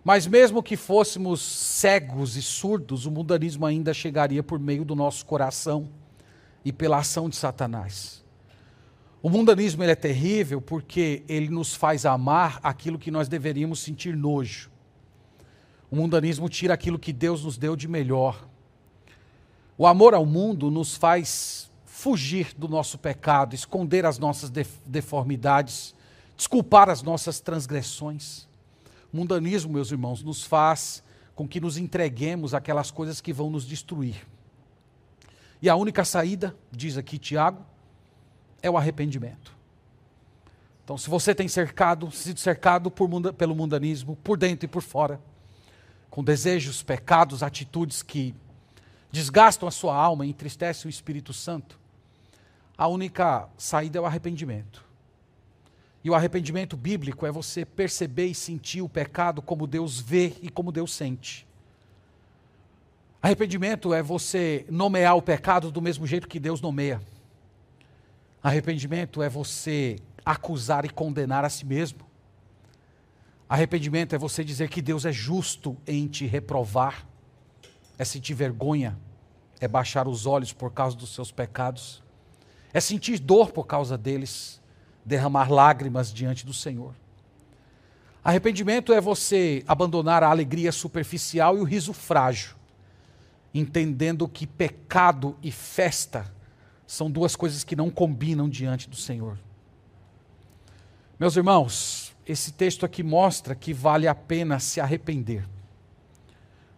Mas 0.02 0.26
mesmo 0.26 0.62
que 0.62 0.78
fôssemos 0.78 1.42
cegos 1.42 2.36
e 2.36 2.42
surdos, 2.42 3.04
o 3.04 3.10
mundanismo 3.10 3.66
ainda 3.66 3.92
chegaria 3.92 4.42
por 4.42 4.58
meio 4.58 4.82
do 4.82 4.96
nosso 4.96 5.26
coração 5.26 5.90
e 6.64 6.72
pela 6.72 7.00
ação 7.00 7.28
de 7.28 7.36
Satanás. 7.36 8.23
O 9.24 9.30
mundanismo 9.30 9.82
ele 9.82 9.92
é 9.92 9.94
terrível 9.94 10.60
porque 10.60 11.24
ele 11.26 11.48
nos 11.48 11.74
faz 11.74 12.04
amar 12.04 12.60
aquilo 12.62 12.98
que 12.98 13.10
nós 13.10 13.26
deveríamos 13.26 13.80
sentir 13.80 14.14
nojo. 14.14 14.70
O 15.90 15.96
mundanismo 15.96 16.46
tira 16.46 16.74
aquilo 16.74 16.98
que 16.98 17.10
Deus 17.10 17.42
nos 17.42 17.56
deu 17.56 17.74
de 17.74 17.88
melhor. 17.88 18.46
O 19.78 19.86
amor 19.86 20.12
ao 20.12 20.26
mundo 20.26 20.70
nos 20.70 20.94
faz 20.94 21.70
fugir 21.86 22.52
do 22.54 22.68
nosso 22.68 22.98
pecado, 22.98 23.54
esconder 23.54 24.04
as 24.04 24.18
nossas 24.18 24.52
deformidades, 24.84 25.94
desculpar 26.36 26.90
as 26.90 27.02
nossas 27.02 27.40
transgressões. 27.40 28.46
O 29.10 29.16
mundanismo, 29.16 29.72
meus 29.72 29.90
irmãos, 29.90 30.22
nos 30.22 30.42
faz 30.44 31.02
com 31.34 31.48
que 31.48 31.62
nos 31.62 31.78
entreguemos 31.78 32.52
àquelas 32.52 32.90
coisas 32.90 33.22
que 33.22 33.32
vão 33.32 33.48
nos 33.48 33.64
destruir. 33.64 34.26
E 35.62 35.68
a 35.70 35.76
única 35.76 36.04
saída, 36.04 36.54
diz 36.70 36.98
aqui 36.98 37.16
Tiago, 37.16 37.64
é 38.64 38.70
o 38.70 38.78
arrependimento. 38.78 39.54
Então, 40.82 40.96
se 40.96 41.10
você 41.10 41.34
tem 41.34 41.46
cercado, 41.46 42.10
sido 42.10 42.40
cercado 42.40 42.90
por, 42.90 43.08
pelo 43.34 43.54
mundanismo, 43.54 44.16
por 44.16 44.38
dentro 44.38 44.64
e 44.64 44.68
por 44.68 44.82
fora, 44.82 45.20
com 46.08 46.24
desejos, 46.24 46.82
pecados, 46.82 47.42
atitudes 47.42 48.02
que 48.02 48.34
desgastam 49.12 49.68
a 49.68 49.70
sua 49.70 49.94
alma 49.94 50.24
e 50.24 50.30
entristecem 50.30 50.88
o 50.88 50.90
Espírito 50.90 51.32
Santo, 51.34 51.78
a 52.76 52.88
única 52.88 53.48
saída 53.58 53.98
é 53.98 54.00
o 54.00 54.06
arrependimento. 54.06 54.82
E 56.02 56.08
o 56.08 56.14
arrependimento 56.14 56.74
bíblico 56.74 57.26
é 57.26 57.30
você 57.30 57.66
perceber 57.66 58.26
e 58.26 58.34
sentir 58.34 58.80
o 58.80 58.88
pecado 58.88 59.42
como 59.42 59.66
Deus 59.66 60.00
vê 60.00 60.34
e 60.40 60.48
como 60.48 60.72
Deus 60.72 60.92
sente. 60.94 61.46
Arrependimento 63.22 63.92
é 63.92 64.02
você 64.02 64.66
nomear 64.70 65.16
o 65.16 65.22
pecado 65.22 65.70
do 65.70 65.82
mesmo 65.82 66.06
jeito 66.06 66.28
que 66.28 66.40
Deus 66.40 66.60
nomeia. 66.62 67.00
Arrependimento 68.44 69.20
é 69.20 69.28
você 69.28 69.96
acusar 70.24 70.84
e 70.84 70.88
condenar 70.88 71.44
a 71.44 71.50
si 71.50 71.66
mesmo. 71.66 72.06
Arrependimento 73.48 74.14
é 74.14 74.18
você 74.18 74.44
dizer 74.44 74.68
que 74.68 74.80
Deus 74.80 75.04
é 75.04 75.12
justo 75.12 75.76
em 75.86 76.06
te 76.06 76.26
reprovar, 76.26 77.04
é 77.98 78.04
sentir 78.04 78.34
vergonha, 78.34 78.96
é 79.60 79.66
baixar 79.66 80.06
os 80.06 80.26
olhos 80.26 80.52
por 80.52 80.70
causa 80.70 80.96
dos 80.96 81.12
seus 81.12 81.32
pecados 81.32 82.04
é 82.74 82.80
sentir 82.80 83.20
dor 83.20 83.52
por 83.52 83.68
causa 83.68 83.96
deles, 83.96 84.60
derramar 85.04 85.50
lágrimas 85.50 86.12
diante 86.12 86.44
do 86.44 86.52
Senhor. 86.52 86.92
Arrependimento 88.22 88.92
é 88.92 89.00
você 89.00 89.62
abandonar 89.68 90.24
a 90.24 90.28
alegria 90.28 90.72
superficial 90.72 91.56
e 91.56 91.60
o 91.60 91.64
riso 91.64 91.92
frágil, 91.92 92.56
entendendo 93.54 94.26
que 94.26 94.44
pecado 94.44 95.38
e 95.40 95.52
festa 95.52 96.33
são 96.86 97.10
duas 97.10 97.34
coisas 97.36 97.64
que 97.64 97.76
não 97.76 97.90
combinam 97.90 98.48
diante 98.48 98.88
do 98.88 98.96
Senhor. 98.96 99.38
Meus 101.18 101.36
irmãos, 101.36 102.14
esse 102.26 102.52
texto 102.52 102.84
aqui 102.84 103.02
mostra 103.02 103.54
que 103.54 103.72
vale 103.72 104.08
a 104.08 104.14
pena 104.14 104.58
se 104.58 104.80
arrepender, 104.80 105.46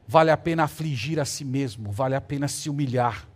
vale 0.06 0.30
a 0.30 0.36
pena 0.36 0.64
afligir 0.64 1.18
a 1.18 1.24
si 1.24 1.44
mesmo, 1.44 1.90
vale 1.90 2.14
a 2.14 2.20
pena 2.20 2.48
se 2.48 2.68
humilhar 2.68 3.26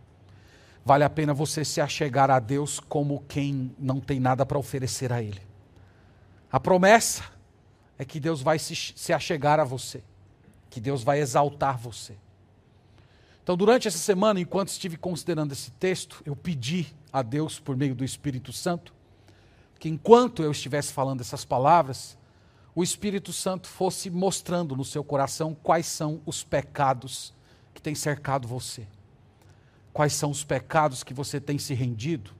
vale 0.84 1.04
a 1.04 1.10
pena 1.10 1.32
você 1.32 1.64
se 1.64 1.80
achegar 1.80 2.30
a 2.30 2.38
Deus 2.38 2.80
como 2.80 3.22
quem 3.28 3.74
não 3.78 4.00
tem 4.00 4.18
nada 4.18 4.44
para 4.46 4.58
oferecer 4.58 5.12
a 5.12 5.22
Ele. 5.22 5.40
A 6.50 6.58
promessa 6.58 7.24
é 7.98 8.04
que 8.04 8.18
Deus 8.18 8.42
vai 8.42 8.58
se, 8.58 8.74
se 8.74 9.12
achegar 9.12 9.60
a 9.60 9.64
você, 9.64 10.02
que 10.68 10.80
Deus 10.80 11.02
vai 11.02 11.20
exaltar 11.20 11.78
você. 11.78 12.16
Então, 13.42 13.56
durante 13.56 13.88
essa 13.88 13.98
semana, 13.98 14.40
enquanto 14.40 14.68
estive 14.68 14.96
considerando 14.96 15.52
esse 15.52 15.70
texto, 15.72 16.22
eu 16.24 16.36
pedi 16.36 16.94
a 17.12 17.22
Deus, 17.22 17.58
por 17.58 17.76
meio 17.76 17.94
do 17.94 18.04
Espírito 18.04 18.52
Santo, 18.52 18.92
que 19.78 19.88
enquanto 19.88 20.42
eu 20.42 20.50
estivesse 20.50 20.92
falando 20.92 21.20
essas 21.20 21.44
palavras, 21.44 22.18
o 22.74 22.82
Espírito 22.82 23.32
Santo 23.32 23.66
fosse 23.66 24.10
mostrando 24.10 24.76
no 24.76 24.84
seu 24.84 25.02
coração 25.02 25.54
quais 25.54 25.86
são 25.86 26.20
os 26.24 26.44
pecados 26.44 27.34
que 27.74 27.82
têm 27.82 27.94
cercado 27.94 28.46
você. 28.46 28.86
Quais 29.92 30.12
são 30.12 30.30
os 30.30 30.44
pecados 30.44 31.02
que 31.02 31.12
você 31.12 31.40
tem 31.40 31.58
se 31.58 31.74
rendido? 31.74 32.30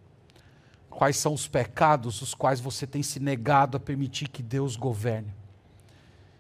Quais 0.89 1.17
são 1.17 1.33
os 1.33 1.49
pecados 1.49 2.21
os 2.23 2.35
quais 2.35 2.61
você 2.61 2.87
tem 2.87 3.03
se 3.03 3.19
negado 3.19 3.77
a 3.77 3.81
permitir 3.81 4.29
que 4.29 4.43
Deus 4.43 4.77
governe? 4.77 5.35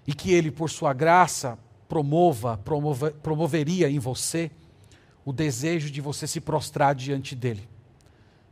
E 0.07 0.14
que 0.14 0.33
Ele, 0.33 0.51
por 0.51 0.70
sua 0.70 0.92
graça, 0.92 1.59
promova, 1.90 2.57
promova 2.57 3.11
promoveria 3.11 3.90
em 3.90 3.98
você 3.98 4.50
o 5.24 5.33
desejo 5.33 5.90
de 5.90 6.00
você 6.00 6.26
se 6.26 6.40
prostrar 6.40 6.94
diante 6.94 7.35
dEle. 7.35 7.68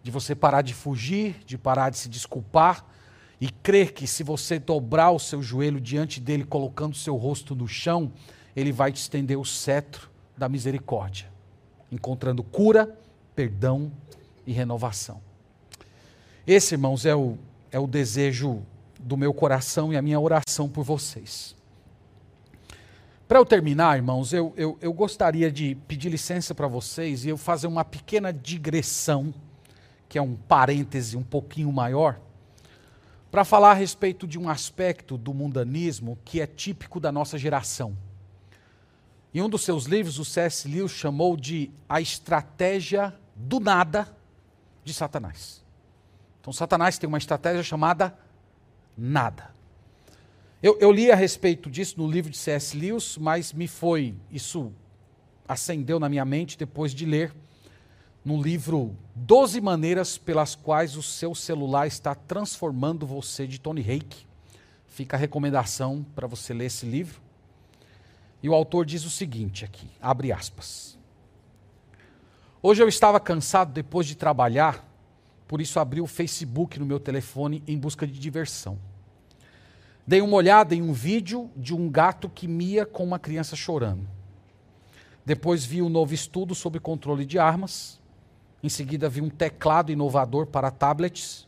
De 0.02 0.10
você 0.10 0.34
parar 0.34 0.60
de 0.60 0.74
fugir, 0.74 1.36
de 1.46 1.56
parar 1.56 1.88
de 1.88 1.96
se 1.96 2.08
desculpar 2.10 2.84
e 3.40 3.48
crer 3.48 3.92
que 3.92 4.06
se 4.06 4.22
você 4.22 4.58
dobrar 4.58 5.12
o 5.12 5.18
seu 5.18 5.40
joelho 5.40 5.80
diante 5.80 6.20
dele, 6.20 6.44
colocando 6.44 6.94
seu 6.94 7.16
rosto 7.16 7.54
no 7.54 7.66
chão, 7.66 8.12
ele 8.54 8.72
vai 8.72 8.92
te 8.92 8.96
estender 8.96 9.38
o 9.38 9.44
cetro 9.44 10.10
da 10.36 10.48
misericórdia 10.48 11.38
encontrando 11.90 12.42
cura, 12.42 12.98
perdão 13.34 13.90
e 14.46 14.52
renovação. 14.52 15.20
Esse, 16.46 16.74
irmãos, 16.74 17.04
é 17.04 17.14
o, 17.14 17.36
é 17.70 17.78
o 17.78 17.86
desejo 17.86 18.62
do 18.98 19.16
meu 19.16 19.32
coração 19.32 19.92
e 19.92 19.96
a 19.96 20.02
minha 20.02 20.18
oração 20.18 20.68
por 20.68 20.84
vocês. 20.84 21.54
Para 23.28 23.38
eu 23.38 23.44
terminar, 23.44 23.94
irmãos, 23.98 24.32
eu, 24.32 24.54
eu, 24.56 24.78
eu 24.80 24.90
gostaria 24.90 25.52
de 25.52 25.74
pedir 25.86 26.08
licença 26.08 26.54
para 26.54 26.66
vocês 26.66 27.26
e 27.26 27.28
eu 27.28 27.36
fazer 27.36 27.66
uma 27.66 27.84
pequena 27.84 28.32
digressão, 28.32 29.34
que 30.08 30.16
é 30.16 30.22
um 30.22 30.34
parêntese 30.34 31.14
um 31.14 31.22
pouquinho 31.22 31.70
maior, 31.70 32.18
para 33.30 33.44
falar 33.44 33.72
a 33.72 33.74
respeito 33.74 34.26
de 34.26 34.38
um 34.38 34.48
aspecto 34.48 35.18
do 35.18 35.34
mundanismo 35.34 36.18
que 36.24 36.40
é 36.40 36.46
típico 36.46 36.98
da 36.98 37.12
nossa 37.12 37.36
geração. 37.36 37.94
Em 39.34 39.42
um 39.42 39.48
dos 39.50 39.62
seus 39.62 39.84
livros, 39.84 40.18
o 40.18 40.24
C.S. 40.24 40.66
Lewis 40.66 40.92
chamou 40.92 41.36
de 41.36 41.70
a 41.86 42.00
estratégia 42.00 43.14
do 43.36 43.60
nada 43.60 44.08
de 44.82 44.94
Satanás. 44.94 45.62
Então, 46.40 46.50
Satanás 46.50 46.96
tem 46.96 47.06
uma 47.06 47.18
estratégia 47.18 47.62
chamada 47.62 48.18
nada. 48.96 49.57
Eu, 50.60 50.76
eu, 50.80 50.90
li 50.90 51.08
a 51.08 51.14
respeito 51.14 51.70
disso 51.70 51.94
no 51.98 52.10
livro 52.10 52.32
de 52.32 52.36
C.S. 52.36 52.76
Lewis, 52.76 53.16
mas 53.16 53.52
me 53.52 53.68
foi, 53.68 54.16
isso 54.28 54.72
acendeu 55.46 56.00
na 56.00 56.08
minha 56.08 56.24
mente 56.24 56.58
depois 56.58 56.92
de 56.92 57.06
ler 57.06 57.32
no 58.24 58.42
livro 58.42 58.96
12 59.14 59.60
Maneiras 59.60 60.18
pelas 60.18 60.56
quais 60.56 60.96
o 60.96 61.02
seu 61.02 61.32
celular 61.32 61.86
está 61.86 62.12
transformando 62.12 63.06
você, 63.06 63.46
de 63.46 63.60
Tony 63.60 63.82
Hake. 63.82 64.26
Fica 64.88 65.16
a 65.16 65.20
recomendação 65.20 66.04
para 66.16 66.26
você 66.26 66.52
ler 66.52 66.66
esse 66.66 66.84
livro. 66.84 67.20
E 68.42 68.48
o 68.48 68.54
autor 68.54 68.84
diz 68.84 69.04
o 69.04 69.10
seguinte 69.10 69.64
aqui, 69.64 69.88
abre 70.00 70.32
aspas. 70.32 70.98
Hoje 72.60 72.82
eu 72.82 72.88
estava 72.88 73.20
cansado 73.20 73.72
depois 73.72 74.08
de 74.08 74.16
trabalhar, 74.16 74.84
por 75.46 75.60
isso 75.60 75.78
abri 75.78 76.00
o 76.00 76.06
Facebook 76.08 76.80
no 76.80 76.84
meu 76.84 76.98
telefone 76.98 77.62
em 77.64 77.78
busca 77.78 78.04
de 78.08 78.18
diversão. 78.18 78.76
Dei 80.08 80.22
uma 80.22 80.38
olhada 80.38 80.74
em 80.74 80.80
um 80.80 80.94
vídeo 80.94 81.50
de 81.54 81.74
um 81.74 81.86
gato 81.90 82.30
que 82.30 82.48
mia 82.48 82.86
com 82.86 83.04
uma 83.04 83.18
criança 83.18 83.54
chorando. 83.54 84.08
Depois 85.22 85.66
vi 85.66 85.82
um 85.82 85.90
novo 85.90 86.14
estudo 86.14 86.54
sobre 86.54 86.80
controle 86.80 87.26
de 87.26 87.38
armas. 87.38 88.00
Em 88.62 88.70
seguida 88.70 89.06
vi 89.06 89.20
um 89.20 89.28
teclado 89.28 89.92
inovador 89.92 90.46
para 90.46 90.70
tablets. 90.70 91.46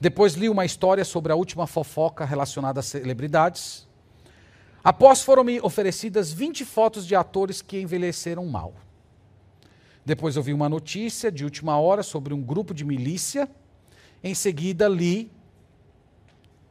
Depois 0.00 0.32
li 0.32 0.48
uma 0.48 0.64
história 0.64 1.04
sobre 1.04 1.30
a 1.30 1.36
última 1.36 1.66
fofoca 1.66 2.24
relacionada 2.24 2.80
a 2.80 2.82
celebridades. 2.82 3.86
Após 4.82 5.20
foram-me 5.20 5.60
oferecidas 5.60 6.32
20 6.32 6.64
fotos 6.64 7.06
de 7.06 7.14
atores 7.14 7.60
que 7.60 7.78
envelheceram 7.78 8.46
mal. 8.46 8.72
Depois 10.06 10.36
eu 10.36 10.42
vi 10.42 10.54
uma 10.54 10.70
notícia 10.70 11.30
de 11.30 11.44
última 11.44 11.78
hora 11.78 12.02
sobre 12.02 12.32
um 12.32 12.40
grupo 12.40 12.72
de 12.72 12.82
milícia. 12.82 13.46
Em 14.22 14.34
seguida 14.34 14.88
li 14.88 15.30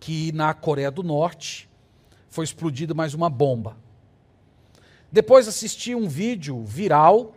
que 0.04 0.34
na 0.34 0.54
Coreia 0.54 0.92
do 0.92 1.02
Norte 1.02 1.70
foi 2.28 2.44
explodida 2.44 2.94
mais 2.94 3.14
uma 3.14 3.30
bomba. 3.30 3.78
Depois 5.10 5.48
assisti 5.48 5.96
um 5.96 6.10
vídeo 6.10 6.62
viral 6.66 7.34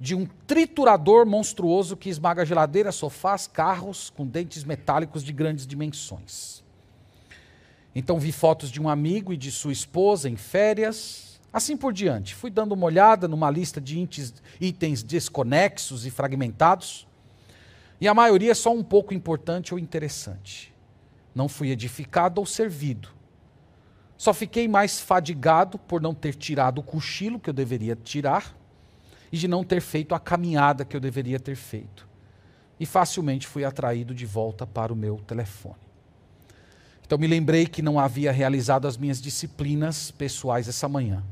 de 0.00 0.16
um 0.16 0.26
triturador 0.44 1.24
monstruoso 1.24 1.96
que 1.96 2.08
esmaga 2.08 2.44
geladeiras, 2.44 2.96
sofás, 2.96 3.46
carros 3.46 4.10
com 4.10 4.26
dentes 4.26 4.64
metálicos 4.64 5.22
de 5.22 5.32
grandes 5.32 5.64
dimensões. 5.64 6.64
Então 7.94 8.18
vi 8.18 8.32
fotos 8.32 8.72
de 8.72 8.82
um 8.82 8.88
amigo 8.88 9.32
e 9.32 9.36
de 9.36 9.52
sua 9.52 9.70
esposa 9.72 10.28
em 10.28 10.34
férias, 10.34 11.30
Assim 11.52 11.76
por 11.76 11.92
diante. 11.92 12.32
Fui 12.32 12.48
dando 12.48 12.72
uma 12.72 12.86
olhada 12.86 13.26
numa 13.26 13.50
lista 13.50 13.80
de 13.80 13.98
itens 14.60 15.02
desconexos 15.02 16.06
e 16.06 16.10
fragmentados, 16.10 17.08
e 18.00 18.06
a 18.06 18.14
maioria 18.14 18.54
só 18.54 18.72
um 18.72 18.84
pouco 18.84 19.12
importante 19.12 19.74
ou 19.74 19.78
interessante. 19.78 20.72
Não 21.34 21.48
fui 21.48 21.70
edificado 21.70 22.40
ou 22.40 22.46
servido. 22.46 23.08
Só 24.16 24.34
fiquei 24.34 24.68
mais 24.68 25.00
fadigado 25.00 25.78
por 25.78 26.00
não 26.02 26.14
ter 26.14 26.34
tirado 26.34 26.78
o 26.78 26.82
cochilo 26.82 27.40
que 27.40 27.48
eu 27.48 27.54
deveria 27.54 27.96
tirar 27.96 28.54
e 29.32 29.38
de 29.38 29.48
não 29.48 29.64
ter 29.64 29.80
feito 29.80 30.14
a 30.14 30.20
caminhada 30.20 30.84
que 30.84 30.94
eu 30.94 31.00
deveria 31.00 31.40
ter 31.40 31.56
feito. 31.56 32.06
E 32.78 32.84
facilmente 32.84 33.46
fui 33.46 33.64
atraído 33.64 34.14
de 34.14 34.26
volta 34.26 34.66
para 34.66 34.92
o 34.92 34.96
meu 34.96 35.16
telefone. 35.26 35.76
Então 37.02 37.18
me 37.18 37.26
lembrei 37.26 37.66
que 37.66 37.82
não 37.82 37.98
havia 37.98 38.30
realizado 38.30 38.86
as 38.86 38.96
minhas 38.96 39.20
disciplinas 39.20 40.10
pessoais 40.10 40.68
essa 40.68 40.88
manhã. 40.88 41.24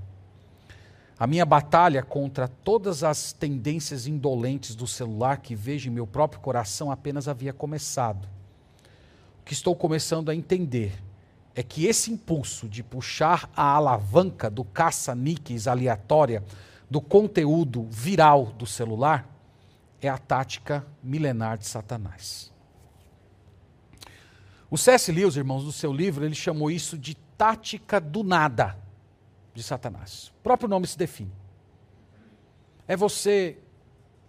A 1.19 1.27
minha 1.27 1.45
batalha 1.45 2.03
contra 2.03 2.49
todas 2.49 3.05
as 3.05 3.33
tendências 3.33 4.07
indolentes 4.07 4.75
do 4.75 4.87
celular 4.87 5.39
que 5.39 5.55
vejo 5.55 5.91
em 5.91 5.93
meu 5.93 6.07
próprio 6.07 6.41
coração 6.41 6.91
apenas 6.91 7.29
havia 7.29 7.53
começado. 7.53 8.29
Que 9.49 9.55
estou 9.55 9.75
começando 9.75 10.29
a 10.29 10.35
entender 10.35 11.03
é 11.55 11.63
que 11.63 11.87
esse 11.87 12.13
impulso 12.13 12.69
de 12.69 12.83
puxar 12.83 13.51
a 13.57 13.63
alavanca 13.63 14.51
do 14.51 14.63
caça-níqueis 14.63 15.67
aleatória 15.67 16.45
do 16.91 17.01
conteúdo 17.01 17.89
viral 17.91 18.53
do 18.59 18.67
celular 18.67 19.27
é 20.03 20.09
a 20.11 20.19
tática 20.19 20.87
milenar 21.03 21.57
de 21.57 21.67
Satanás. 21.67 22.53
O 24.71 24.77
C.S. 24.77 25.11
Lewis, 25.11 25.37
irmãos, 25.37 25.65
no 25.65 25.73
seu 25.73 25.95
livro, 25.95 26.27
ele 26.27 26.35
chamou 26.35 26.71
isso 26.71 26.99
de 26.99 27.15
tática 27.39 27.99
do 27.99 28.23
nada 28.23 28.77
de 29.55 29.63
Satanás. 29.63 30.31
O 30.41 30.43
próprio 30.43 30.69
nome 30.69 30.87
se 30.87 30.99
define. 30.99 31.33
É 32.87 32.95
você 32.95 33.57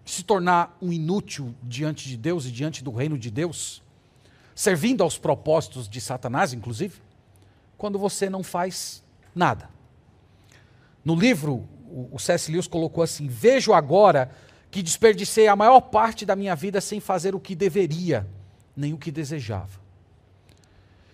se 0.05 0.23
tornar 0.23 0.77
um 0.81 0.93
inútil 0.93 1.53
diante 1.61 2.07
de 2.07 2.15
Deus 2.15 2.45
e 2.45 2.51
diante 2.53 2.81
do 2.81 2.91
reino 2.91 3.17
de 3.17 3.29
Deus, 3.29 3.83
servindo 4.59 5.03
aos 5.03 5.17
propósitos 5.17 5.87
de 5.87 6.01
Satanás, 6.01 6.51
inclusive, 6.51 7.01
quando 7.77 7.97
você 7.97 8.29
não 8.29 8.43
faz 8.43 9.01
nada. 9.33 9.69
No 11.03 11.15
livro, 11.15 11.65
o 12.11 12.19
C.S. 12.19 12.51
Lewis 12.51 12.67
colocou 12.67 13.01
assim: 13.01 13.25
Vejo 13.29 13.71
agora 13.71 14.29
que 14.69 14.83
desperdicei 14.83 15.47
a 15.47 15.55
maior 15.55 15.79
parte 15.79 16.25
da 16.25 16.35
minha 16.35 16.57
vida 16.57 16.81
sem 16.81 16.99
fazer 16.99 17.33
o 17.33 17.39
que 17.39 17.55
deveria, 17.55 18.27
nem 18.75 18.93
o 18.93 18.97
que 18.97 19.11
desejava. 19.11 19.79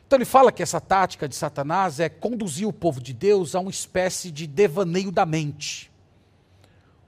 Então 0.07 0.17
ele 0.17 0.25
fala 0.25 0.51
que 0.51 0.63
essa 0.63 0.81
tática 0.81 1.29
de 1.29 1.35
Satanás 1.35 1.99
é 1.99 2.09
conduzir 2.09 2.67
o 2.67 2.73
povo 2.73 2.99
de 2.99 3.13
Deus 3.13 3.53
a 3.53 3.59
uma 3.59 3.69
espécie 3.69 4.31
de 4.31 4.47
devaneio 4.47 5.11
da 5.11 5.23
mente, 5.23 5.91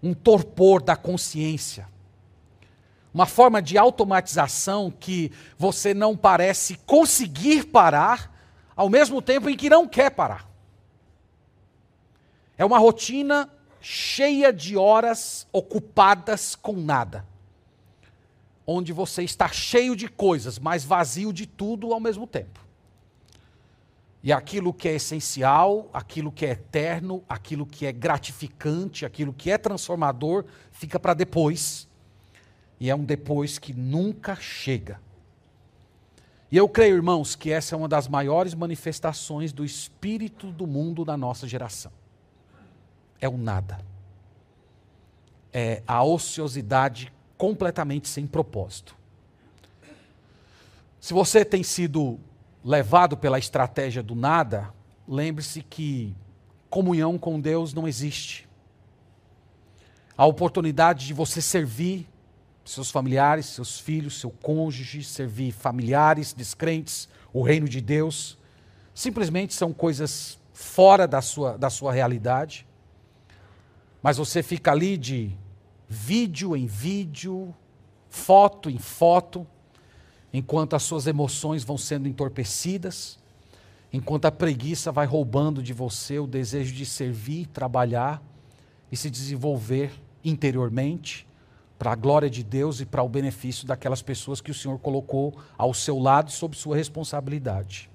um 0.04 0.14
torpor 0.14 0.84
da 0.84 0.96
consciência, 0.96 1.88
uma 3.18 3.26
forma 3.26 3.64
de 3.64 3.80
automatização 3.80 4.92
que 4.92 5.32
você 5.58 5.92
não 5.92 6.16
parece 6.16 6.76
conseguir 6.86 7.64
parar, 7.64 8.32
ao 8.76 8.90
mesmo 8.92 9.24
tempo 9.24 9.50
em 9.50 9.58
que 9.58 9.72
não 9.72 9.88
quer 9.88 10.12
parar. 10.12 10.48
É 12.56 12.64
uma 12.64 12.78
rotina 12.78 13.52
cheia 13.82 14.54
de 14.54 14.78
horas 14.78 15.48
ocupadas 15.52 16.56
com 16.56 16.74
nada. 16.74 17.26
Onde 18.68 18.94
você 18.94 19.24
está 19.24 19.48
cheio 19.48 19.96
de 19.96 20.08
coisas, 20.08 20.60
mas 20.60 20.86
vazio 20.86 21.34
de 21.34 21.48
tudo 21.48 21.92
ao 21.94 22.00
mesmo 22.00 22.28
tempo. 22.28 22.64
E 24.22 24.32
aquilo 24.32 24.72
que 24.72 24.88
é 24.88 24.94
essencial, 24.94 25.90
aquilo 25.92 26.32
que 26.32 26.46
é 26.46 26.52
eterno, 26.52 27.24
aquilo 27.28 27.66
que 27.66 27.88
é 27.88 27.92
gratificante, 27.92 29.08
aquilo 29.08 29.34
que 29.34 29.50
é 29.50 29.58
transformador, 29.58 30.46
fica 30.70 31.00
para 31.00 31.16
depois. 31.16 31.87
E 32.80 32.90
é 32.90 32.96
um 32.96 33.04
depois 33.04 33.58
que 33.58 33.74
nunca 33.74 34.36
chega. 34.36 35.00
E 36.52 36.56
eu 36.56 36.70
creio, 36.70 36.96
irmãos, 36.96 37.36
que 37.36 37.52
essa 37.52 37.76
é 37.76 37.78
uma 37.78 37.88
das 37.90 38.08
maiores 38.08 38.54
manifestações 38.54 39.52
do 39.52 39.66
espírito 39.66 40.52
do 40.52 40.66
mundo 40.66 41.04
da 41.04 41.18
nossa 41.18 41.48
geração. 41.48 41.92
É 43.20 43.28
o 43.28 43.38
nada. 43.38 43.80
É 45.52 45.82
a 45.86 46.04
ociosidade 46.04 47.12
completamente 47.38 48.08
sem 48.08 48.26
propósito. 48.26 48.96
Se 51.00 51.14
você 51.14 51.44
tem 51.44 51.64
sido 51.64 52.20
levado 52.64 53.18
pela 53.18 53.40
estratégia 53.40 54.02
do 54.02 54.16
nada, 54.16 54.74
lembre-se 55.08 55.62
que 55.62 56.16
comunhão 56.70 57.18
com 57.18 57.40
Deus 57.40 57.74
não 57.74 57.88
existe. 57.88 58.48
A 60.18 60.26
oportunidade 60.26 61.06
de 61.06 61.14
você 61.14 61.42
servir 61.42 62.08
seus 62.68 62.92
familiares, 62.92 63.46
seus 63.46 63.80
filhos, 63.80 64.20
seu 64.20 64.30
cônjuge, 64.30 65.04
servir 65.04 65.54
familiares, 65.54 66.34
descrentes, 66.34 67.08
o 67.32 67.42
reino 67.42 67.68
de 67.68 67.80
Deus, 67.80 68.38
simplesmente 68.94 69.54
são 69.54 69.72
coisas 69.72 70.38
fora 70.52 71.08
da 71.08 71.22
sua, 71.22 71.58
da 71.58 71.70
sua 71.70 71.94
realidade. 71.94 72.68
Mas 74.04 74.18
você 74.18 74.44
fica 74.44 74.72
ali 74.72 74.98
de 74.98 75.32
vídeo 75.88 76.56
em 76.58 76.66
vídeo, 76.66 77.56
foto 78.10 78.70
em 78.70 78.78
foto, 78.78 79.48
enquanto 80.34 80.76
as 80.76 80.84
suas 80.84 81.08
emoções 81.08 81.64
vão 81.64 81.78
sendo 81.78 82.08
entorpecidas, 82.08 83.18
enquanto 83.94 84.26
a 84.26 84.32
preguiça 84.32 84.92
vai 84.92 85.06
roubando 85.06 85.64
de 85.64 85.72
você 85.72 86.20
o 86.20 86.28
desejo 86.28 86.74
de 86.74 86.86
servir, 86.86 87.48
trabalhar 87.48 88.22
e 88.92 88.98
se 88.98 89.10
desenvolver 89.10 89.92
interiormente 90.24 91.28
para 91.78 91.92
a 91.92 91.96
glória 91.96 92.30
de 92.30 92.44
Deus 92.44 92.80
e 92.82 92.86
para 92.86 93.04
o 93.04 93.10
benefício 93.10 93.68
daquelas 93.68 94.02
pessoas 94.02 94.42
que 94.42 94.52
o 94.52 94.54
Senhor 94.54 94.78
colocou 94.80 95.38
ao 95.58 95.74
seu 95.74 96.00
lado 96.00 96.30
e 96.30 96.34
sob 96.34 96.56
sua 96.56 96.76
responsabilidade. 96.76 97.90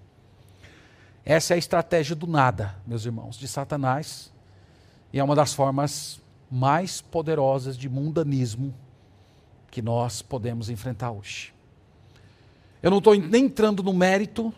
Essa 1.24 1.54
é 1.54 1.56
a 1.56 1.58
estratégia 1.58 2.16
do 2.16 2.26
nada, 2.26 2.76
meus 2.86 3.04
irmãos, 3.04 3.36
de 3.36 3.46
Satanás, 3.46 4.32
e 5.12 5.18
é 5.18 5.24
uma 5.24 5.36
das 5.36 5.54
formas 5.54 6.20
mais 6.50 7.00
poderosas 7.00 7.76
de 7.76 7.88
mundanismo 7.88 8.74
que 9.70 9.80
nós 9.80 10.20
podemos 10.20 10.68
enfrentar 10.68 11.10
hoje. 11.10 11.52
Eu 12.82 12.90
não 12.90 12.98
estou 12.98 13.14
nem 13.14 13.46
entrando 13.46 13.82
no 13.82 13.92
mérito 13.92 14.52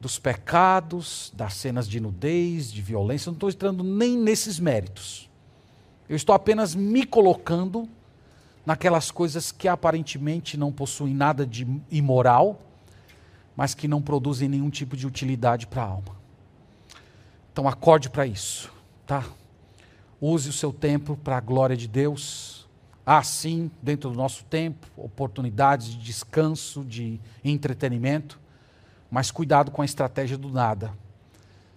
dos 0.00 0.18
pecados, 0.18 1.32
das 1.34 1.54
cenas 1.54 1.88
de 1.88 2.00
nudez, 2.00 2.72
de 2.72 2.80
violência, 2.80 3.28
eu 3.28 3.32
não 3.32 3.36
estou 3.36 3.50
entrando 3.50 3.82
nem 3.82 4.16
nesses 4.16 4.60
méritos. 4.60 5.28
Eu 6.08 6.16
estou 6.16 6.34
apenas 6.34 6.74
me 6.74 7.04
colocando 7.04 7.88
naquelas 8.68 9.10
coisas 9.10 9.50
que 9.50 9.66
aparentemente 9.66 10.58
não 10.58 10.70
possuem 10.70 11.14
nada 11.14 11.46
de 11.46 11.66
imoral, 11.90 12.60
mas 13.56 13.74
que 13.74 13.88
não 13.88 14.02
produzem 14.02 14.46
nenhum 14.46 14.68
tipo 14.68 14.94
de 14.94 15.06
utilidade 15.06 15.66
para 15.66 15.82
a 15.82 15.86
alma. 15.86 16.14
Então 17.50 17.66
acorde 17.66 18.10
para 18.10 18.26
isso, 18.26 18.70
tá? 19.06 19.24
Use 20.20 20.50
o 20.50 20.52
seu 20.52 20.70
tempo 20.70 21.16
para 21.16 21.38
a 21.38 21.40
glória 21.40 21.76
de 21.76 21.88
Deus 21.88 22.58
Há 23.10 23.22
sim, 23.22 23.70
dentro 23.82 24.10
do 24.10 24.16
nosso 24.16 24.44
tempo, 24.44 24.86
oportunidades 24.94 25.86
de 25.86 25.96
descanso, 25.96 26.84
de 26.84 27.18
entretenimento, 27.42 28.38
mas 29.10 29.30
cuidado 29.30 29.70
com 29.70 29.80
a 29.80 29.84
estratégia 29.86 30.36
do 30.36 30.50
nada, 30.50 30.92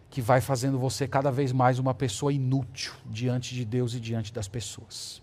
que 0.10 0.22
vai 0.22 0.42
fazendo 0.42 0.78
você 0.78 1.08
cada 1.08 1.32
vez 1.32 1.54
mais 1.54 1.80
uma 1.80 1.94
pessoa 1.94 2.34
inútil 2.34 2.92
diante 3.06 3.56
de 3.56 3.64
Deus 3.64 3.94
e 3.94 4.00
diante 4.02 4.34
das 4.34 4.50
pessoas. 4.50 5.22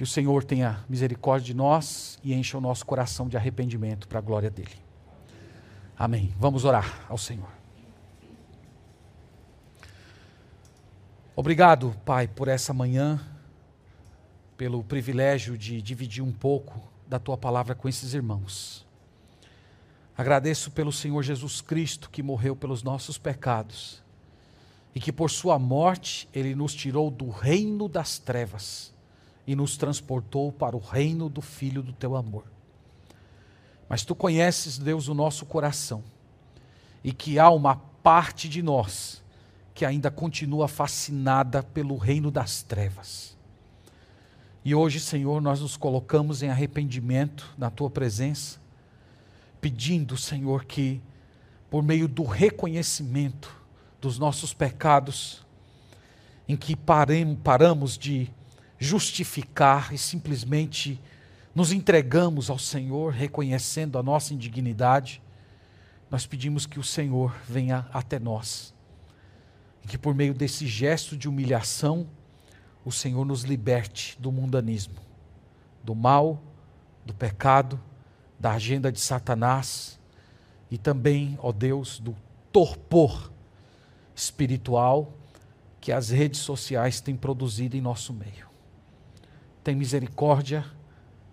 Que 0.00 0.04
o 0.04 0.06
Senhor 0.06 0.42
tenha 0.42 0.82
misericórdia 0.88 1.48
de 1.48 1.52
nós 1.52 2.18
e 2.24 2.32
encha 2.32 2.56
o 2.56 2.60
nosso 2.62 2.86
coração 2.86 3.28
de 3.28 3.36
arrependimento 3.36 4.08
para 4.08 4.18
a 4.18 4.22
glória 4.22 4.48
dele. 4.48 4.74
Amém. 5.94 6.34
Vamos 6.38 6.64
orar 6.64 7.04
ao 7.06 7.18
Senhor. 7.18 7.50
Obrigado, 11.36 11.94
Pai, 12.02 12.26
por 12.26 12.48
essa 12.48 12.72
manhã 12.72 13.20
pelo 14.56 14.82
privilégio 14.82 15.58
de 15.58 15.82
dividir 15.82 16.24
um 16.24 16.32
pouco 16.32 16.80
da 17.06 17.18
tua 17.18 17.36
palavra 17.36 17.74
com 17.74 17.86
esses 17.86 18.14
irmãos. 18.14 18.86
Agradeço 20.16 20.70
pelo 20.70 20.92
Senhor 20.92 21.22
Jesus 21.22 21.60
Cristo 21.60 22.08
que 22.08 22.22
morreu 22.22 22.56
pelos 22.56 22.82
nossos 22.82 23.18
pecados 23.18 24.02
e 24.94 24.98
que 24.98 25.12
por 25.12 25.30
sua 25.30 25.58
morte 25.58 26.26
ele 26.32 26.54
nos 26.54 26.72
tirou 26.72 27.10
do 27.10 27.28
reino 27.28 27.86
das 27.86 28.18
trevas 28.18 28.98
e 29.50 29.56
nos 29.56 29.76
transportou 29.76 30.52
para 30.52 30.76
o 30.76 30.78
reino 30.78 31.28
do 31.28 31.42
Filho 31.42 31.82
do 31.82 31.92
teu 31.92 32.14
amor. 32.14 32.44
Mas 33.88 34.04
tu 34.04 34.14
conheces, 34.14 34.78
Deus, 34.78 35.08
o 35.08 35.14
nosso 35.14 35.44
coração 35.44 36.04
e 37.02 37.12
que 37.12 37.36
há 37.36 37.50
uma 37.50 37.74
parte 37.74 38.48
de 38.48 38.62
nós 38.62 39.20
que 39.74 39.84
ainda 39.84 40.08
continua 40.08 40.68
fascinada 40.68 41.64
pelo 41.64 41.96
reino 41.96 42.30
das 42.30 42.62
trevas. 42.62 43.36
E 44.64 44.72
hoje, 44.72 45.00
Senhor, 45.00 45.42
nós 45.42 45.60
nos 45.60 45.76
colocamos 45.76 46.44
em 46.44 46.48
arrependimento 46.48 47.52
na 47.58 47.70
tua 47.70 47.90
presença, 47.90 48.60
pedindo, 49.60 50.16
Senhor, 50.16 50.64
que 50.64 51.02
por 51.68 51.82
meio 51.82 52.06
do 52.06 52.22
reconhecimento 52.22 53.52
dos 54.00 54.16
nossos 54.16 54.54
pecados 54.54 55.44
em 56.46 56.56
que 56.56 56.76
paramos 56.76 57.98
de 57.98 58.30
justificar 58.80 59.92
e 59.92 59.98
simplesmente 59.98 60.98
nos 61.54 61.70
entregamos 61.70 62.48
ao 62.48 62.58
Senhor, 62.58 63.12
reconhecendo 63.12 63.98
a 63.98 64.02
nossa 64.02 64.32
indignidade, 64.32 65.22
nós 66.10 66.26
pedimos 66.26 66.64
que 66.64 66.80
o 66.80 66.82
Senhor 66.82 67.36
venha 67.46 67.86
até 67.92 68.18
nós. 68.18 68.74
E 69.84 69.86
que 69.86 69.98
por 69.98 70.14
meio 70.14 70.32
desse 70.32 70.66
gesto 70.66 71.16
de 71.16 71.28
humilhação, 71.28 72.08
o 72.82 72.90
Senhor 72.90 73.24
nos 73.26 73.42
liberte 73.42 74.16
do 74.18 74.32
mundanismo, 74.32 74.96
do 75.84 75.94
mal, 75.94 76.42
do 77.04 77.12
pecado, 77.12 77.78
da 78.38 78.52
agenda 78.52 78.90
de 78.90 78.98
Satanás 78.98 80.00
e 80.70 80.78
também, 80.78 81.38
ó 81.42 81.52
Deus, 81.52 82.00
do 82.00 82.16
torpor 82.50 83.30
espiritual 84.14 85.12
que 85.80 85.92
as 85.92 86.08
redes 86.08 86.40
sociais 86.40 87.00
têm 87.00 87.16
produzido 87.16 87.76
em 87.76 87.80
nosso 87.80 88.14
meio. 88.14 88.49
Tem 89.62 89.74
misericórdia, 89.74 90.64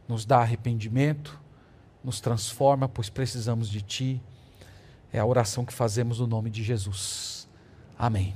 nos 0.08 0.26
dá 0.26 0.40
arrependimento, 0.40 1.40
nos 2.04 2.20
transforma, 2.22 2.88
pois 2.88 3.10
precisamos 3.10 3.70
de 3.70 3.82
Ti. 3.82 4.22
É 5.12 5.20
a 5.20 5.26
oração 5.26 5.66
que 5.66 5.74
fazemos 5.74 6.20
no 6.20 6.28
nome 6.28 6.50
de 6.50 6.64
Jesus. 6.64 7.48
Amém. 7.98 8.34